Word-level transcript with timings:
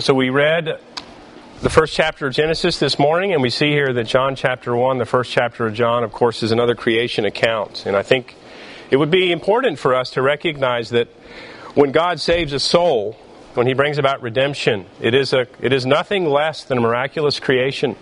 So 0.00 0.14
we 0.14 0.30
read 0.30 0.80
the 1.60 1.68
first 1.68 1.94
chapter 1.94 2.26
of 2.26 2.32
Genesis 2.32 2.78
this 2.78 2.98
morning, 2.98 3.34
and 3.34 3.42
we 3.42 3.50
see 3.50 3.70
here 3.70 3.92
that 3.92 4.04
John 4.04 4.34
chapter 4.34 4.74
1, 4.74 4.96
the 4.96 5.04
first 5.04 5.30
chapter 5.30 5.66
of 5.66 5.74
John, 5.74 6.04
of 6.04 6.10
course, 6.10 6.42
is 6.42 6.52
another 6.52 6.74
creation 6.74 7.26
account. 7.26 7.84
And 7.84 7.94
I 7.94 8.02
think 8.02 8.34
it 8.90 8.96
would 8.96 9.10
be 9.10 9.30
important 9.30 9.78
for 9.78 9.94
us 9.94 10.12
to 10.12 10.22
recognize 10.22 10.88
that 10.90 11.08
when 11.74 11.92
God 11.92 12.18
saves 12.18 12.54
a 12.54 12.58
soul, 12.58 13.12
when 13.52 13.66
he 13.66 13.74
brings 13.74 13.98
about 13.98 14.22
redemption, 14.22 14.86
it 15.02 15.12
is, 15.12 15.34
a, 15.34 15.46
it 15.60 15.70
is 15.70 15.84
nothing 15.84 16.24
less 16.24 16.64
than 16.64 16.78
a 16.78 16.80
miraculous 16.80 17.38
creation. 17.38 17.94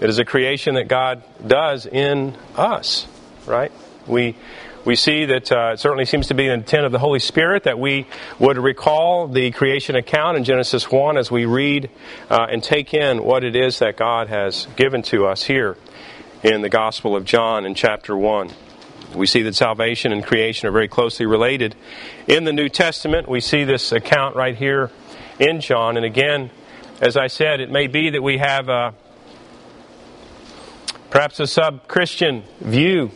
It 0.00 0.10
is 0.10 0.18
a 0.18 0.24
creation 0.24 0.74
that 0.74 0.88
God 0.88 1.22
does 1.46 1.86
in 1.86 2.34
us, 2.56 3.06
right? 3.46 3.70
We, 4.08 4.34
we 4.84 4.96
see 4.96 5.26
that 5.26 5.52
uh, 5.52 5.72
it 5.74 5.80
certainly 5.80 6.06
seems 6.06 6.28
to 6.28 6.34
be 6.34 6.46
the 6.46 6.54
intent 6.54 6.86
of 6.86 6.92
the 6.92 6.98
Holy 6.98 7.18
Spirit 7.18 7.64
that 7.64 7.78
we 7.78 8.06
would 8.38 8.56
recall 8.56 9.28
the 9.28 9.50
creation 9.50 9.94
account 9.94 10.38
in 10.38 10.44
Genesis 10.44 10.90
1 10.90 11.18
as 11.18 11.30
we 11.30 11.44
read 11.44 11.90
uh, 12.30 12.46
and 12.50 12.62
take 12.62 12.94
in 12.94 13.22
what 13.22 13.44
it 13.44 13.54
is 13.54 13.80
that 13.80 13.96
God 13.96 14.28
has 14.28 14.66
given 14.76 15.02
to 15.02 15.26
us 15.26 15.42
here 15.44 15.76
in 16.42 16.62
the 16.62 16.70
Gospel 16.70 17.14
of 17.14 17.26
John 17.26 17.66
in 17.66 17.74
chapter 17.74 18.16
1. 18.16 18.50
We 19.14 19.26
see 19.26 19.42
that 19.42 19.54
salvation 19.54 20.12
and 20.12 20.24
creation 20.24 20.66
are 20.66 20.72
very 20.72 20.88
closely 20.88 21.26
related. 21.26 21.76
In 22.26 22.44
the 22.44 22.52
New 22.52 22.70
Testament, 22.70 23.28
we 23.28 23.40
see 23.40 23.64
this 23.64 23.92
account 23.92 24.34
right 24.34 24.56
here 24.56 24.90
in 25.38 25.60
John. 25.60 25.98
And 25.98 26.06
again, 26.06 26.50
as 27.02 27.18
I 27.18 27.26
said, 27.26 27.60
it 27.60 27.70
may 27.70 27.86
be 27.86 28.10
that 28.10 28.22
we 28.22 28.38
have 28.38 28.70
a, 28.70 28.94
perhaps 31.10 31.38
a 31.38 31.46
sub 31.46 31.86
Christian 31.86 32.44
view 32.60 33.10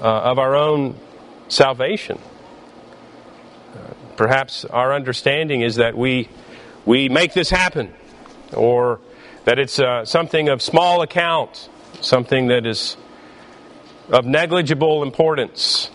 uh, 0.00 0.04
of 0.04 0.38
our 0.38 0.54
own 0.54 0.94
salvation. 1.48 2.18
Perhaps 4.16 4.64
our 4.64 4.92
understanding 4.92 5.60
is 5.60 5.76
that 5.76 5.96
we, 5.96 6.28
we 6.84 7.08
make 7.08 7.34
this 7.34 7.50
happen, 7.50 7.94
or 8.52 9.00
that 9.44 9.58
it's 9.58 9.78
uh, 9.78 10.04
something 10.04 10.48
of 10.48 10.60
small 10.60 11.02
account, 11.02 11.68
something 12.00 12.48
that 12.48 12.66
is 12.66 12.96
of 14.10 14.24
negligible 14.24 15.02
importance. 15.02 15.90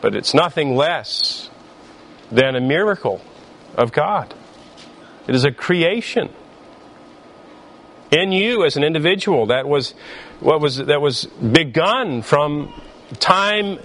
But 0.00 0.14
it's 0.14 0.34
nothing 0.34 0.76
less 0.76 1.50
than 2.30 2.56
a 2.56 2.60
miracle 2.60 3.20
of 3.76 3.92
God. 3.92 4.34
It 5.26 5.34
is 5.34 5.44
a 5.44 5.52
creation 5.52 6.30
in 8.10 8.32
you 8.32 8.64
as 8.64 8.76
an 8.76 8.84
individual 8.84 9.46
that 9.46 9.66
was 9.66 9.92
what 10.40 10.60
was 10.60 10.76
that 10.76 11.00
was 11.00 11.24
begun 11.26 12.22
from 12.22 12.72
time 13.18 13.78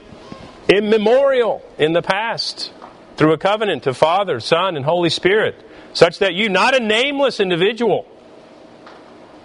immemorial 0.68 1.64
in 1.78 1.94
the 1.94 2.02
past 2.02 2.72
through 3.18 3.34
a 3.34 3.38
covenant 3.38 3.84
to 3.84 3.94
Father, 3.94 4.40
Son, 4.40 4.76
and 4.76 4.86
Holy 4.86 5.10
Spirit, 5.10 5.56
such 5.94 6.20
that 6.20 6.36
you, 6.36 6.48
not 6.48 6.76
a 6.76 6.80
nameless 6.80 7.40
individual, 7.40 8.06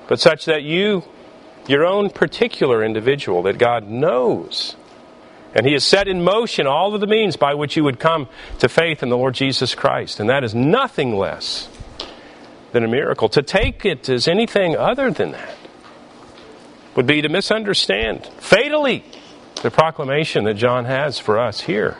but 0.06 0.20
such 0.20 0.44
that 0.44 0.62
you 0.62 1.02
your 1.66 1.86
own 1.86 2.10
particular 2.10 2.84
individual 2.84 3.42
that 3.42 3.58
God 3.58 3.88
knows. 3.88 4.76
And 5.54 5.66
He 5.66 5.72
has 5.72 5.84
set 5.84 6.08
in 6.08 6.22
motion 6.22 6.66
all 6.66 6.94
of 6.94 7.00
the 7.00 7.06
means 7.06 7.36
by 7.36 7.54
which 7.54 7.76
you 7.76 7.84
would 7.84 7.98
come 7.98 8.28
to 8.58 8.68
faith 8.68 9.02
in 9.02 9.08
the 9.08 9.16
Lord 9.16 9.34
Jesus 9.34 9.74
Christ. 9.74 10.20
And 10.20 10.28
that 10.28 10.44
is 10.44 10.54
nothing 10.54 11.16
less 11.16 11.68
than 12.72 12.84
a 12.84 12.88
miracle. 12.88 13.28
To 13.30 13.42
take 13.42 13.84
it 13.84 14.08
as 14.08 14.28
anything 14.28 14.76
other 14.76 15.10
than 15.10 15.32
that 15.32 15.56
would 16.96 17.06
be 17.06 17.22
to 17.22 17.28
misunderstand 17.28 18.26
fatally 18.38 19.04
the 19.64 19.70
proclamation 19.70 20.44
that 20.44 20.52
John 20.52 20.84
has 20.84 21.18
for 21.18 21.38
us 21.38 21.62
here 21.62 21.96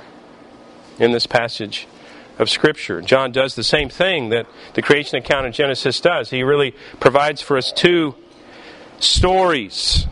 in 0.99 1.13
this 1.13 1.27
passage 1.27 1.89
of 2.39 2.51
Scripture. 2.51 3.01
John 3.01 3.33
does 3.33 3.55
the 3.55 3.65
same 3.65 3.89
thing 3.89 4.29
that 4.29 4.47
the 4.75 4.83
creation 4.83 5.17
account 5.17 5.47
in 5.47 5.53
Genesis 5.55 5.99
does. 5.99 6.29
He 6.29 6.43
really 6.43 6.75
provides 7.01 7.41
for 7.41 7.57
us 7.57 7.73
two 7.73 8.17
stories, 9.01 10.07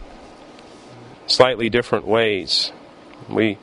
slightly 1.26 1.68
different 1.68 2.06
ways. 2.06 2.72
We 3.28 3.58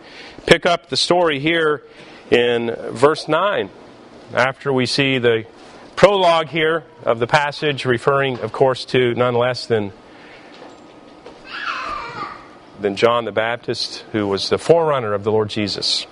pick 0.45 0.67
up 0.67 0.89
the 0.89 0.97
story 0.97 1.39
here 1.39 1.81
in 2.29 2.75
verse 2.91 3.27
9 3.27 3.71
after 4.35 4.71
we 4.71 4.85
see 4.85 5.17
the 5.17 5.45
prologue 5.95 6.49
here 6.49 6.83
of 7.05 7.17
the 7.17 7.25
passage, 7.25 7.85
referring, 7.85 8.37
of 8.41 8.51
course, 8.51 8.85
to 8.85 9.15
none 9.15 9.33
less 9.33 9.65
than, 9.65 9.93
than 12.81 12.95
John 12.95 13.25
the 13.25 13.31
Baptist, 13.31 14.05
who 14.11 14.27
was 14.27 14.49
the 14.49 14.57
forerunner 14.57 15.13
of 15.13 15.23
the 15.23 15.31
Lord 15.31 15.49
Jesus. 15.49 16.07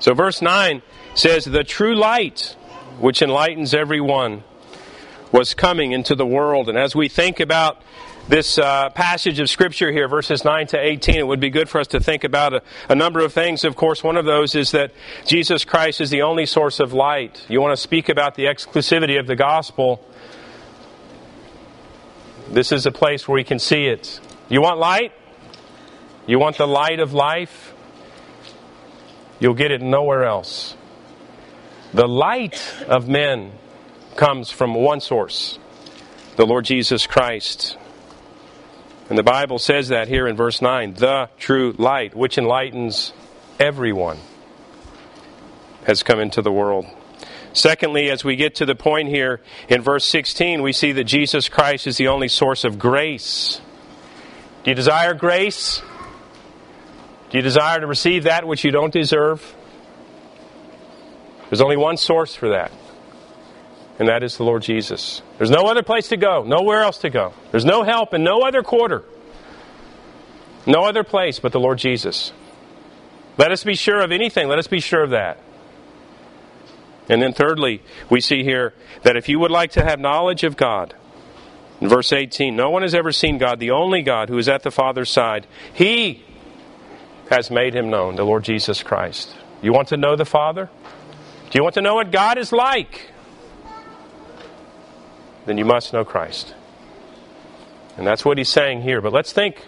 So, 0.00 0.14
verse 0.14 0.40
9 0.40 0.82
says, 1.14 1.44
The 1.44 1.64
true 1.64 1.94
light, 1.94 2.56
which 2.98 3.22
enlightens 3.22 3.74
everyone 3.74 4.44
was 5.32 5.54
coming 5.54 5.92
into 5.92 6.14
the 6.14 6.26
world. 6.26 6.68
And 6.68 6.78
as 6.78 6.94
we 6.94 7.08
think 7.08 7.40
about 7.40 7.82
this 8.28 8.58
uh, 8.58 8.90
passage 8.90 9.40
of 9.40 9.48
Scripture 9.48 9.90
here, 9.90 10.06
verses 10.06 10.44
9 10.44 10.66
to 10.68 10.78
18, 10.78 11.16
it 11.16 11.26
would 11.26 11.40
be 11.40 11.50
good 11.50 11.68
for 11.68 11.80
us 11.80 11.86
to 11.88 12.00
think 12.00 12.24
about 12.24 12.54
a, 12.54 12.62
a, 12.88 12.94
number 12.94 13.20
of 13.20 13.32
things. 13.32 13.64
Of 13.64 13.74
course, 13.74 14.04
one 14.04 14.16
of 14.16 14.26
those 14.26 14.54
is 14.54 14.70
that 14.72 14.92
Jesus 15.26 15.64
Christ 15.64 16.00
is 16.00 16.10
the 16.10 16.22
only 16.22 16.46
source 16.46 16.78
of 16.78 16.92
light. 16.92 17.44
You 17.48 17.60
want 17.60 17.76
to 17.76 17.82
speak 17.82 18.08
about 18.08 18.34
the 18.34 18.44
exclusivity 18.44 19.18
of 19.18 19.26
the 19.26 19.36
gospel. 19.36 20.04
This 22.50 22.72
is 22.72 22.86
a 22.86 22.92
place 22.92 23.28
where 23.28 23.34
we 23.34 23.44
can 23.44 23.58
see 23.58 23.86
it. 23.86 24.20
You 24.48 24.62
want 24.62 24.78
light? 24.78 25.12
You 26.26 26.38
want 26.38 26.56
the 26.56 26.66
light 26.66 27.00
of 27.00 27.12
life? 27.12 27.74
You'll 29.40 29.54
get 29.54 29.70
it 29.70 29.82
nowhere 29.82 30.24
else. 30.24 30.76
The 31.92 32.08
light 32.08 32.60
of 32.86 33.08
men 33.08 33.52
comes 34.16 34.50
from 34.50 34.74
one 34.74 35.00
source 35.00 35.58
the 36.36 36.46
Lord 36.46 36.64
Jesus 36.64 37.04
Christ. 37.06 37.76
And 39.08 39.18
the 39.18 39.24
Bible 39.24 39.58
says 39.58 39.88
that 39.88 40.06
here 40.06 40.28
in 40.28 40.36
verse 40.36 40.62
9 40.62 40.94
the 40.94 41.28
true 41.36 41.74
light, 41.78 42.14
which 42.14 42.38
enlightens 42.38 43.12
everyone, 43.58 44.18
has 45.84 46.02
come 46.04 46.20
into 46.20 46.40
the 46.40 46.52
world. 46.52 46.86
Secondly, 47.58 48.10
as 48.10 48.24
we 48.24 48.36
get 48.36 48.56
to 48.56 48.66
the 48.66 48.74
point 48.74 49.08
here 49.08 49.40
in 49.68 49.82
verse 49.82 50.04
16, 50.04 50.62
we 50.62 50.72
see 50.72 50.92
that 50.92 51.04
Jesus 51.04 51.48
Christ 51.48 51.86
is 51.86 51.96
the 51.96 52.08
only 52.08 52.28
source 52.28 52.64
of 52.64 52.78
grace. 52.78 53.60
Do 54.64 54.70
you 54.70 54.74
desire 54.74 55.14
grace? 55.14 55.82
Do 57.30 57.38
you 57.38 57.42
desire 57.42 57.80
to 57.80 57.86
receive 57.86 58.24
that 58.24 58.46
which 58.46 58.64
you 58.64 58.70
don't 58.70 58.92
deserve? 58.92 59.54
There's 61.50 61.60
only 61.60 61.76
one 61.76 61.96
source 61.96 62.34
for 62.34 62.50
that 62.50 62.70
and 63.98 64.08
that 64.08 64.22
is 64.22 64.36
the 64.36 64.44
Lord 64.44 64.62
Jesus. 64.62 65.22
There's 65.38 65.50
no 65.50 65.66
other 65.66 65.82
place 65.82 66.08
to 66.08 66.16
go, 66.16 66.44
nowhere 66.44 66.82
else 66.82 66.98
to 66.98 67.10
go. 67.10 67.32
There's 67.50 67.64
no 67.64 67.82
help 67.82 68.14
in 68.14 68.22
no 68.22 68.42
other 68.42 68.62
quarter, 68.62 69.04
no 70.66 70.84
other 70.84 71.02
place 71.02 71.40
but 71.40 71.52
the 71.52 71.60
Lord 71.60 71.78
Jesus. 71.78 72.32
Let 73.36 73.50
us 73.50 73.64
be 73.64 73.74
sure 73.74 74.00
of 74.00 74.12
anything, 74.12 74.48
let 74.48 74.58
us 74.58 74.68
be 74.68 74.80
sure 74.80 75.02
of 75.02 75.10
that. 75.10 75.38
And 77.08 77.22
then, 77.22 77.32
thirdly, 77.32 77.82
we 78.10 78.20
see 78.20 78.44
here 78.44 78.74
that 79.02 79.16
if 79.16 79.28
you 79.28 79.38
would 79.38 79.50
like 79.50 79.72
to 79.72 79.84
have 79.84 79.98
knowledge 79.98 80.44
of 80.44 80.56
God, 80.56 80.94
in 81.80 81.88
verse 81.88 82.12
18, 82.12 82.56
no 82.56 82.70
one 82.70 82.82
has 82.82 82.94
ever 82.94 83.12
seen 83.12 83.38
God, 83.38 83.60
the 83.60 83.70
only 83.70 84.02
God 84.02 84.28
who 84.28 84.36
is 84.36 84.48
at 84.48 84.62
the 84.62 84.70
Father's 84.70 85.10
side. 85.10 85.46
He 85.72 86.24
has 87.30 87.50
made 87.50 87.74
him 87.74 87.88
known, 87.88 88.16
the 88.16 88.24
Lord 88.24 88.44
Jesus 88.44 88.82
Christ. 88.82 89.34
You 89.62 89.72
want 89.72 89.88
to 89.88 89.96
know 89.96 90.16
the 90.16 90.24
Father? 90.24 90.68
Do 91.50 91.58
you 91.58 91.62
want 91.62 91.74
to 91.74 91.80
know 91.80 91.94
what 91.94 92.10
God 92.10 92.36
is 92.36 92.52
like? 92.52 93.12
then 95.48 95.58
you 95.58 95.64
must 95.64 95.92
know 95.92 96.04
Christ. 96.04 96.54
And 97.96 98.06
that's 98.06 98.24
what 98.24 98.38
he's 98.38 98.50
saying 98.50 98.82
here. 98.82 99.00
But 99.00 99.12
let's 99.12 99.32
think, 99.32 99.64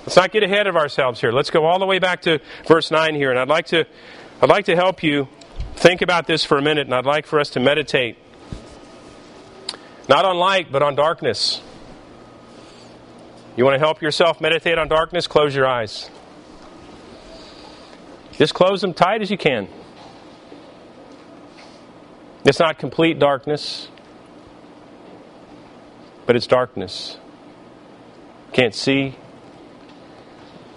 let's 0.00 0.16
not 0.16 0.32
get 0.32 0.42
ahead 0.42 0.66
of 0.66 0.76
ourselves 0.76 1.20
here. 1.20 1.32
Let's 1.32 1.50
go 1.50 1.64
all 1.64 1.78
the 1.78 1.86
way 1.86 1.98
back 1.98 2.22
to 2.22 2.40
verse 2.66 2.90
9 2.90 3.14
here. 3.14 3.30
And 3.30 3.38
I'd 3.38 3.48
like 3.48 3.66
to, 3.66 3.86
I'd 4.42 4.48
like 4.48 4.66
to 4.66 4.76
help 4.76 5.02
you 5.02 5.28
think 5.80 6.02
about 6.02 6.26
this 6.26 6.44
for 6.44 6.58
a 6.58 6.62
minute, 6.62 6.86
and 6.86 6.94
I'd 6.94 7.06
like 7.06 7.26
for 7.26 7.40
us 7.40 7.50
to 7.50 7.60
meditate 7.60 8.16
not 10.08 10.24
on 10.24 10.36
light, 10.36 10.70
but 10.72 10.82
on 10.82 10.94
darkness. 10.94 11.60
You 13.56 13.64
want 13.64 13.74
to 13.74 13.78
help 13.78 14.00
yourself 14.02 14.40
meditate 14.40 14.78
on 14.78 14.88
darkness? 14.88 15.26
Close 15.26 15.54
your 15.54 15.66
eyes. 15.66 16.10
Just 18.32 18.54
close 18.54 18.80
them 18.80 18.94
tight 18.94 19.22
as 19.22 19.30
you 19.30 19.38
can. 19.38 19.68
It's 22.44 22.58
not 22.58 22.78
complete 22.78 23.18
darkness 23.18 23.88
but 26.30 26.36
it's 26.36 26.46
darkness. 26.46 27.18
Can't 28.52 28.72
see. 28.72 29.16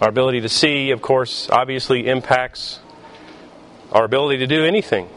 Our 0.02 0.10
ability 0.10 0.42
to 0.42 0.50
see, 0.50 0.90
of 0.90 1.04
course, 1.04 1.48
obviously 1.48 2.08
impacts 2.08 2.80
our 3.94 4.04
ability 4.06 4.40
to 4.40 4.48
do 4.48 4.66
anything. 4.66 5.10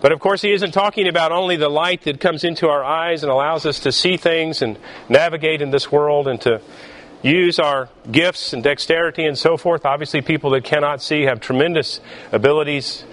But 0.00 0.12
of 0.12 0.20
course, 0.20 0.42
he 0.42 0.52
isn't 0.52 0.72
talking 0.72 1.08
about 1.08 1.32
only 1.32 1.56
the 1.56 1.70
light 1.70 2.02
that 2.02 2.20
comes 2.20 2.44
into 2.44 2.68
our 2.68 2.84
eyes 2.84 3.22
and 3.22 3.32
allows 3.32 3.66
us 3.66 3.80
to 3.80 3.92
see 3.92 4.18
things 4.18 4.62
and 4.62 4.78
navigate 5.08 5.62
in 5.62 5.70
this 5.70 5.90
world 5.90 6.28
and 6.28 6.40
to 6.42 6.60
use 7.22 7.58
our 7.58 7.88
gifts 8.12 8.52
and 8.52 8.62
dexterity 8.62 9.24
and 9.24 9.38
so 9.38 9.56
forth. 9.56 9.86
Obviously, 9.86 10.20
people 10.20 10.50
that 10.50 10.64
cannot 10.64 11.02
see 11.02 11.22
have 11.22 11.40
tremendous 11.40 12.00
abilities 12.32 13.04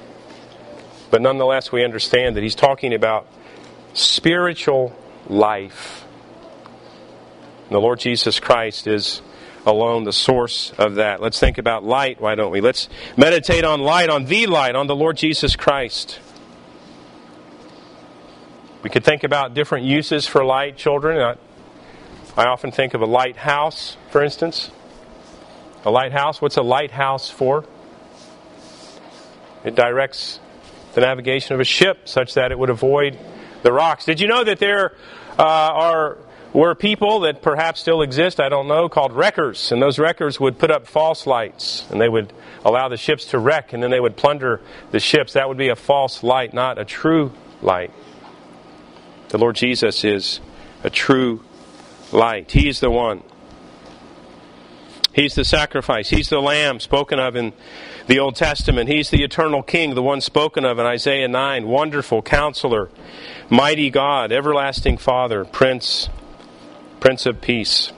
But 1.12 1.22
nonetheless, 1.22 1.72
we 1.72 1.84
understand 1.86 2.38
that 2.38 2.42
he's 2.42 2.56
talking 2.56 2.92
about 2.92 3.28
spiritual 3.94 4.96
life. 5.28 6.06
And 7.66 7.72
the 7.72 7.80
Lord 7.80 8.00
Jesus 8.00 8.40
Christ 8.40 8.88
is 8.88 9.22
alone 9.66 10.04
the 10.04 10.14
source 10.14 10.74
of 10.78 10.96
that. 10.96 11.22
Let's 11.22 11.40
think 11.40 11.58
about 11.58 11.84
light, 11.84 12.20
why 12.20 12.36
don't 12.36 12.52
we? 12.52 12.62
Let's 12.62 12.90
meditate 13.18 13.64
on 13.64 13.82
light, 13.82 14.10
on 14.10 14.26
the 14.26 14.48
light, 14.48 14.76
on 14.76 14.88
the 14.88 14.96
Lord 14.96 15.18
Jesus 15.18 15.56
Christ. 15.56 16.20
We 18.84 18.90
could 18.90 19.06
think 19.06 19.24
about 19.24 19.54
different 19.54 19.86
uses 19.86 20.28
for 20.28 20.44
light, 20.44 20.76
children. 20.76 21.38
I, 22.36 22.46
often 22.46 22.72
think 22.72 22.94
of 22.94 23.02
a 23.02 23.06
lighthouse, 23.06 23.96
for 24.12 24.22
instance. 24.22 24.72
A 25.86 25.92
lighthouse, 25.92 26.42
what's 26.42 26.58
a 26.58 26.62
lighthouse 26.62 27.30
for? 27.30 27.64
It 29.64 29.76
directs 29.76 30.40
the 30.94 31.02
navigation 31.02 31.54
of 31.54 31.62
a 31.62 31.66
ship 31.66 32.10
such 32.10 32.34
that 32.34 32.52
it 32.52 32.60
would 32.60 32.70
avoid 32.70 33.18
the 33.62 33.72
rocks. 33.72 34.04
Did 34.04 34.20
you 34.20 34.28
know 34.28 34.44
that 34.44 34.60
there 34.60 34.94
uh, 35.40 35.44
are 35.44 36.18
were 36.54 36.76
people 36.76 37.22
that 37.22 37.42
perhaps 37.42 37.80
still 37.80 38.02
exist, 38.02 38.40
I 38.40 38.48
don't 38.48 38.68
know, 38.68 38.88
called 38.88 39.12
wreckers. 39.14 39.72
And 39.72 39.82
those 39.82 39.98
wreckers 39.98 40.40
would 40.40 40.60
put 40.60 40.70
up 40.70 40.86
false 40.86 41.26
lights 41.26 41.86
and 41.90 42.00
they 42.00 42.10
would 42.10 42.32
allow 42.64 42.90
the 42.90 42.98
ships 42.98 43.26
to 43.26 43.40
wreck 43.40 43.74
and 43.74 43.82
then 43.82 43.90
they 43.90 44.00
would 44.00 44.16
plunder 44.16 44.62
the 44.92 45.00
ships. 45.00 45.34
That 45.34 45.50
would 45.50 45.58
be 45.58 45.70
a 45.70 45.76
false 45.76 46.24
light, 46.24 46.54
not 46.54 46.78
a 46.78 46.86
true 46.86 47.32
light. 47.62 47.92
The 49.30 49.40
Lord 49.40 49.56
Jesus 49.56 50.04
is 50.04 50.40
a 50.84 50.90
true 50.92 51.44
light. 52.12 52.52
He 52.52 52.70
is 52.70 52.80
the 52.80 52.92
one. 52.92 53.24
He's 55.14 55.36
the 55.36 55.46
sacrifice. 55.46 56.10
He's 56.10 56.30
the 56.30 56.42
lamb 56.42 56.80
spoken 56.80 57.20
of 57.20 57.36
in 57.36 57.54
the 58.08 58.20
Old 58.20 58.36
Testament. 58.36 58.90
He's 58.90 59.10
the 59.10 59.24
eternal 59.24 59.62
king, 59.62 59.94
the 59.94 60.02
one 60.02 60.22
spoken 60.22 60.66
of 60.66 60.80
in 60.80 60.86
Isaiah 60.86 61.28
9. 61.28 61.68
Wonderful 61.68 62.24
counselor, 62.24 62.90
mighty 63.50 63.92
God, 63.92 64.32
everlasting 64.32 64.98
Father, 64.98 65.46
Prince, 65.46 66.10
Prince 67.04 67.26
of 67.26 67.42
Peace. 67.42 67.92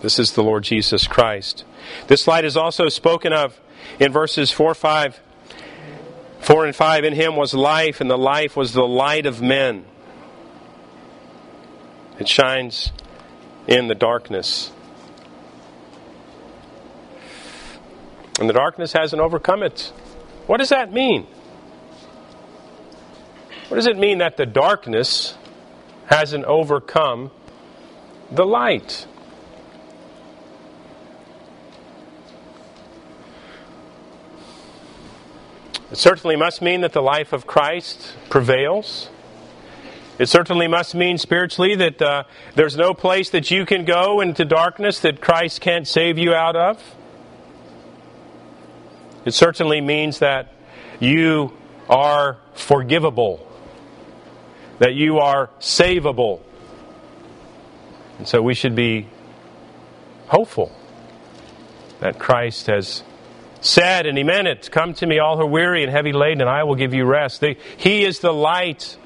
This 0.00 0.18
is 0.18 0.32
the 0.32 0.42
Lord 0.42 0.64
Jesus 0.64 1.06
Christ. 1.06 1.66
This 2.06 2.26
light 2.26 2.46
is 2.46 2.56
also 2.56 2.88
spoken 2.88 3.34
of 3.34 3.60
in 4.00 4.10
verses 4.10 4.50
4, 4.50 4.74
5, 4.74 5.20
4 6.40 6.64
and 6.64 6.74
5 6.74 7.04
In 7.04 7.12
him 7.12 7.36
was 7.36 7.52
life, 7.52 8.00
and 8.00 8.10
the 8.10 8.16
life 8.16 8.56
was 8.56 8.72
the 8.72 8.86
light 8.86 9.26
of 9.26 9.42
men. 9.42 9.84
It 12.18 12.26
shines 12.26 12.90
in 13.66 13.88
the 13.88 13.94
darkness. 13.94 14.72
And 18.40 18.48
the 18.48 18.54
darkness 18.54 18.94
hasn't 18.94 19.20
overcome 19.20 19.62
it. 19.62 19.92
What 20.46 20.56
does 20.56 20.70
that 20.70 20.90
mean? 20.90 21.26
What 23.74 23.78
does 23.78 23.86
it 23.88 23.98
mean 23.98 24.18
that 24.18 24.36
the 24.36 24.46
darkness 24.46 25.34
hasn't 26.06 26.44
overcome 26.44 27.32
the 28.30 28.46
light? 28.46 29.04
It 35.90 35.98
certainly 35.98 36.36
must 36.36 36.62
mean 36.62 36.82
that 36.82 36.92
the 36.92 37.02
life 37.02 37.32
of 37.32 37.48
Christ 37.48 38.14
prevails. 38.30 39.10
It 40.20 40.26
certainly 40.26 40.68
must 40.68 40.94
mean 40.94 41.18
spiritually 41.18 41.74
that 41.74 42.00
uh, 42.00 42.24
there's 42.54 42.76
no 42.76 42.94
place 42.94 43.30
that 43.30 43.50
you 43.50 43.66
can 43.66 43.84
go 43.84 44.20
into 44.20 44.44
darkness 44.44 45.00
that 45.00 45.20
Christ 45.20 45.60
can't 45.60 45.88
save 45.88 46.16
you 46.16 46.32
out 46.32 46.54
of. 46.54 46.80
It 49.24 49.34
certainly 49.34 49.80
means 49.80 50.20
that 50.20 50.52
you 51.00 51.52
are 51.90 52.38
forgivable, 52.54 53.50
that 54.78 54.94
you 54.94 55.18
are 55.18 55.50
savable. 55.60 56.40
And 58.18 58.28
so 58.28 58.42
we 58.42 58.54
should 58.54 58.74
be 58.74 59.08
hopeful 60.28 60.72
that 62.00 62.18
Christ 62.18 62.66
has 62.66 63.02
said, 63.60 64.06
and 64.06 64.16
he 64.18 64.24
meant 64.24 64.46
it 64.46 64.70
Come 64.70 64.94
to 64.94 65.06
me, 65.06 65.18
all 65.18 65.36
who 65.36 65.44
are 65.44 65.46
weary 65.46 65.82
and 65.82 65.90
heavy 65.90 66.12
laden, 66.12 66.40
and 66.40 66.50
I 66.50 66.64
will 66.64 66.74
give 66.74 66.92
you 66.94 67.04
rest. 67.04 67.42
he 67.76 68.04
is 68.04 68.20
the 68.20 68.32
light 68.32 68.96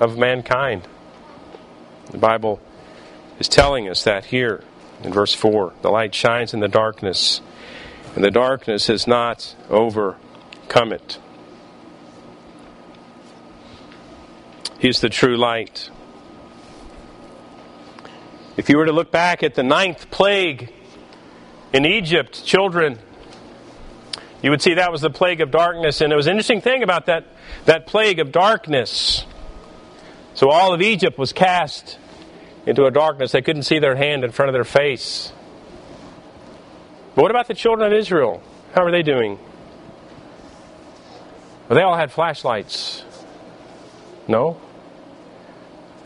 of 0.00 0.16
mankind. 0.18 0.82
The 2.10 2.18
Bible 2.18 2.60
is 3.38 3.48
telling 3.48 3.88
us 3.88 4.04
that 4.04 4.26
here 4.26 4.62
in 5.02 5.12
verse 5.12 5.34
4. 5.34 5.74
The 5.82 5.90
light 5.90 6.14
shines 6.14 6.54
in 6.54 6.60
the 6.60 6.68
darkness, 6.68 7.40
and 8.14 8.24
the 8.24 8.30
darkness 8.30 8.86
has 8.86 9.06
not 9.06 9.54
overcome 9.68 10.92
it. 10.92 11.18
He's 14.78 15.00
the 15.00 15.08
true 15.08 15.36
light. 15.36 15.90
If 18.56 18.68
you 18.68 18.78
were 18.78 18.86
to 18.86 18.92
look 18.92 19.10
back 19.10 19.42
at 19.42 19.54
the 19.54 19.62
ninth 19.62 20.10
plague 20.10 20.72
in 21.72 21.84
Egypt, 21.84 22.44
children 22.44 22.98
you 24.42 24.50
would 24.50 24.62
see 24.62 24.74
that 24.74 24.92
was 24.92 25.00
the 25.00 25.10
plague 25.10 25.40
of 25.40 25.50
darkness. 25.50 26.00
And 26.00 26.12
it 26.12 26.16
was 26.16 26.26
an 26.26 26.32
interesting 26.32 26.60
thing 26.60 26.82
about 26.82 27.06
that, 27.06 27.24
that 27.64 27.86
plague 27.86 28.20
of 28.20 28.32
darkness. 28.32 29.24
So 30.34 30.50
all 30.50 30.74
of 30.74 30.82
Egypt 30.82 31.18
was 31.18 31.32
cast 31.32 31.98
into 32.66 32.84
a 32.84 32.90
darkness. 32.90 33.32
They 33.32 33.42
couldn't 33.42 33.62
see 33.62 33.78
their 33.78 33.96
hand 33.96 34.24
in 34.24 34.30
front 34.32 34.50
of 34.50 34.52
their 34.52 34.64
face. 34.64 35.32
But 37.14 37.22
what 37.22 37.30
about 37.30 37.48
the 37.48 37.54
children 37.54 37.90
of 37.90 37.98
Israel? 37.98 38.42
How 38.74 38.84
are 38.84 38.90
they 38.90 39.02
doing? 39.02 39.38
Well, 41.68 41.76
they 41.76 41.82
all 41.82 41.96
had 41.96 42.12
flashlights. 42.12 43.04
No. 44.28 44.60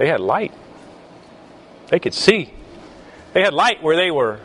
They 0.01 0.09
had 0.09 0.21
light. 0.21 0.55
They 1.89 1.99
could 1.99 2.15
see. 2.15 2.55
They 3.35 3.43
had 3.43 3.53
light 3.53 3.83
where 3.83 3.97
they 3.97 4.11
were. 4.11 4.41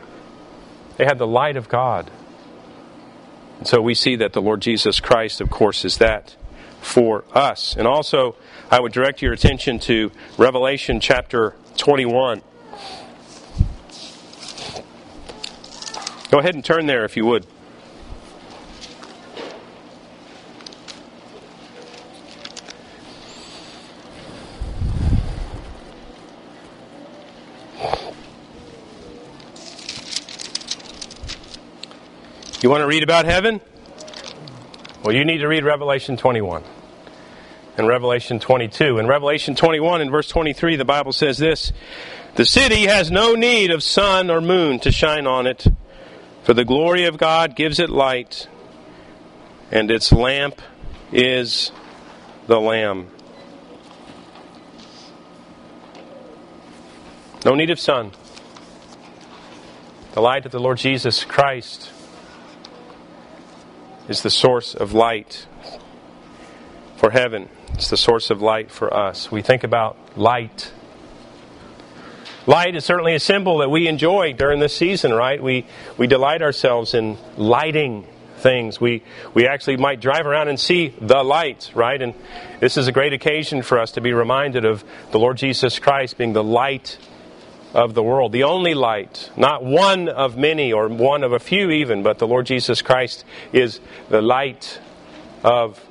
They 0.97 1.05
had 1.05 1.17
the 1.17 1.25
light 1.25 1.55
of 1.55 1.69
God. 1.69 2.11
And 3.59 3.65
so 3.65 3.81
we 3.81 3.93
see 3.93 4.17
that 4.17 4.33
the 4.33 4.41
Lord 4.41 4.59
Jesus 4.59 4.99
Christ, 4.99 5.39
of 5.39 5.49
course, 5.49 5.85
is 5.85 5.99
that 5.99 6.35
for 6.81 7.23
us. 7.31 7.73
And 7.77 7.87
also, 7.87 8.35
I 8.69 8.81
would 8.81 8.91
direct 8.91 9.21
your 9.21 9.31
attention 9.31 9.79
to 9.79 10.11
Revelation 10.37 10.99
chapter 10.99 11.55
21. 11.77 12.41
Go 16.31 16.39
ahead 16.39 16.55
and 16.55 16.65
turn 16.65 16.85
there 16.85 17.05
if 17.05 17.15
you 17.15 17.25
would. 17.27 17.47
You 32.65 32.71
want 32.71 32.81
to 32.81 32.87
read 32.87 33.03
about 33.03 33.25
heaven? 33.25 33.61
Well, 35.03 35.15
you 35.15 35.23
need 35.23 35.37
to 35.37 35.47
read 35.47 35.63
Revelation 35.63 36.17
21 36.17 36.63
and 37.77 37.87
Revelation 37.87 38.39
22. 38.39 38.97
In 38.97 39.05
Revelation 39.05 39.53
21 39.53 40.01
and 40.01 40.09
verse 40.09 40.27
23, 40.27 40.75
the 40.75 40.83
Bible 40.83 41.13
says 41.13 41.37
this 41.37 41.71
The 42.33 42.43
city 42.43 42.87
has 42.87 43.11
no 43.11 43.35
need 43.35 43.69
of 43.69 43.83
sun 43.83 44.31
or 44.31 44.41
moon 44.41 44.79
to 44.79 44.91
shine 44.91 45.27
on 45.27 45.45
it, 45.45 45.67
for 46.41 46.55
the 46.55 46.65
glory 46.65 47.05
of 47.05 47.19
God 47.19 47.55
gives 47.55 47.79
it 47.79 47.91
light, 47.91 48.47
and 49.69 49.91
its 49.91 50.11
lamp 50.11 50.59
is 51.11 51.71
the 52.47 52.59
Lamb. 52.59 53.11
No 57.45 57.53
need 57.53 57.69
of 57.69 57.79
sun. 57.79 58.11
The 60.13 60.21
light 60.21 60.47
of 60.47 60.51
the 60.51 60.59
Lord 60.59 60.79
Jesus 60.79 61.23
Christ 61.23 61.91
is 64.07 64.21
the 64.21 64.29
source 64.29 64.75
of 64.75 64.93
light 64.93 65.47
for 66.97 67.11
heaven. 67.11 67.49
It's 67.73 67.89
the 67.89 67.97
source 67.97 68.29
of 68.29 68.41
light 68.41 68.71
for 68.71 68.93
us. 68.93 69.31
We 69.31 69.41
think 69.41 69.63
about 69.63 69.97
light. 70.17 70.71
Light 72.47 72.75
is 72.75 72.85
certainly 72.85 73.15
a 73.15 73.19
symbol 73.19 73.57
that 73.59 73.69
we 73.69 73.87
enjoy 73.87 74.33
during 74.33 74.59
this 74.59 74.75
season, 74.75 75.11
right? 75.13 75.41
We, 75.41 75.65
we 75.97 76.05
delight 76.05 76.41
ourselves 76.41 76.93
in 76.93 77.17
lighting 77.37 78.05
things. 78.37 78.79
We, 78.79 79.01
we 79.33 79.47
actually 79.47 79.77
might 79.77 79.99
drive 79.99 80.27
around 80.27 80.49
and 80.49 80.59
see 80.59 80.89
the 81.01 81.23
light, 81.23 81.71
right? 81.73 81.99
And 81.99 82.13
this 82.59 82.77
is 82.77 82.87
a 82.87 82.91
great 82.91 83.13
occasion 83.13 83.63
for 83.63 83.79
us 83.79 83.93
to 83.93 84.01
be 84.01 84.13
reminded 84.13 84.65
of 84.65 84.83
the 85.11 85.17
Lord 85.17 85.37
Jesus 85.37 85.79
Christ 85.79 86.17
being 86.17 86.33
the 86.33 86.43
light 86.43 86.99
of 87.75 87.93
the 87.93 88.01
world, 88.01 88.31
the 88.31 88.43
only 88.43 88.73
light, 88.73 89.29
not 89.35 89.63
one 89.63 90.07
of 90.07 90.37
many 90.37 90.71
or 90.71 90.87
one 90.87 91.23
of 91.23 91.33
a 91.33 91.39
few 91.39 91.69
even, 91.69 92.03
but 92.03 92.19
the 92.19 92.25
Lord 92.25 92.45
Jesus 92.45 92.81
Christ 92.81 93.25
is 93.51 93.81
the 94.07 94.21
light 94.21 94.79
of 95.43 95.85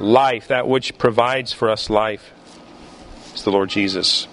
life, 0.00 0.48
that 0.48 0.66
which 0.66 0.98
provides 0.98 1.52
for 1.52 1.70
us 1.70 1.88
life. 1.88 2.32
It's 3.30 3.42
the 3.42 3.52
Lord 3.52 3.70
Jesus. 3.70 4.26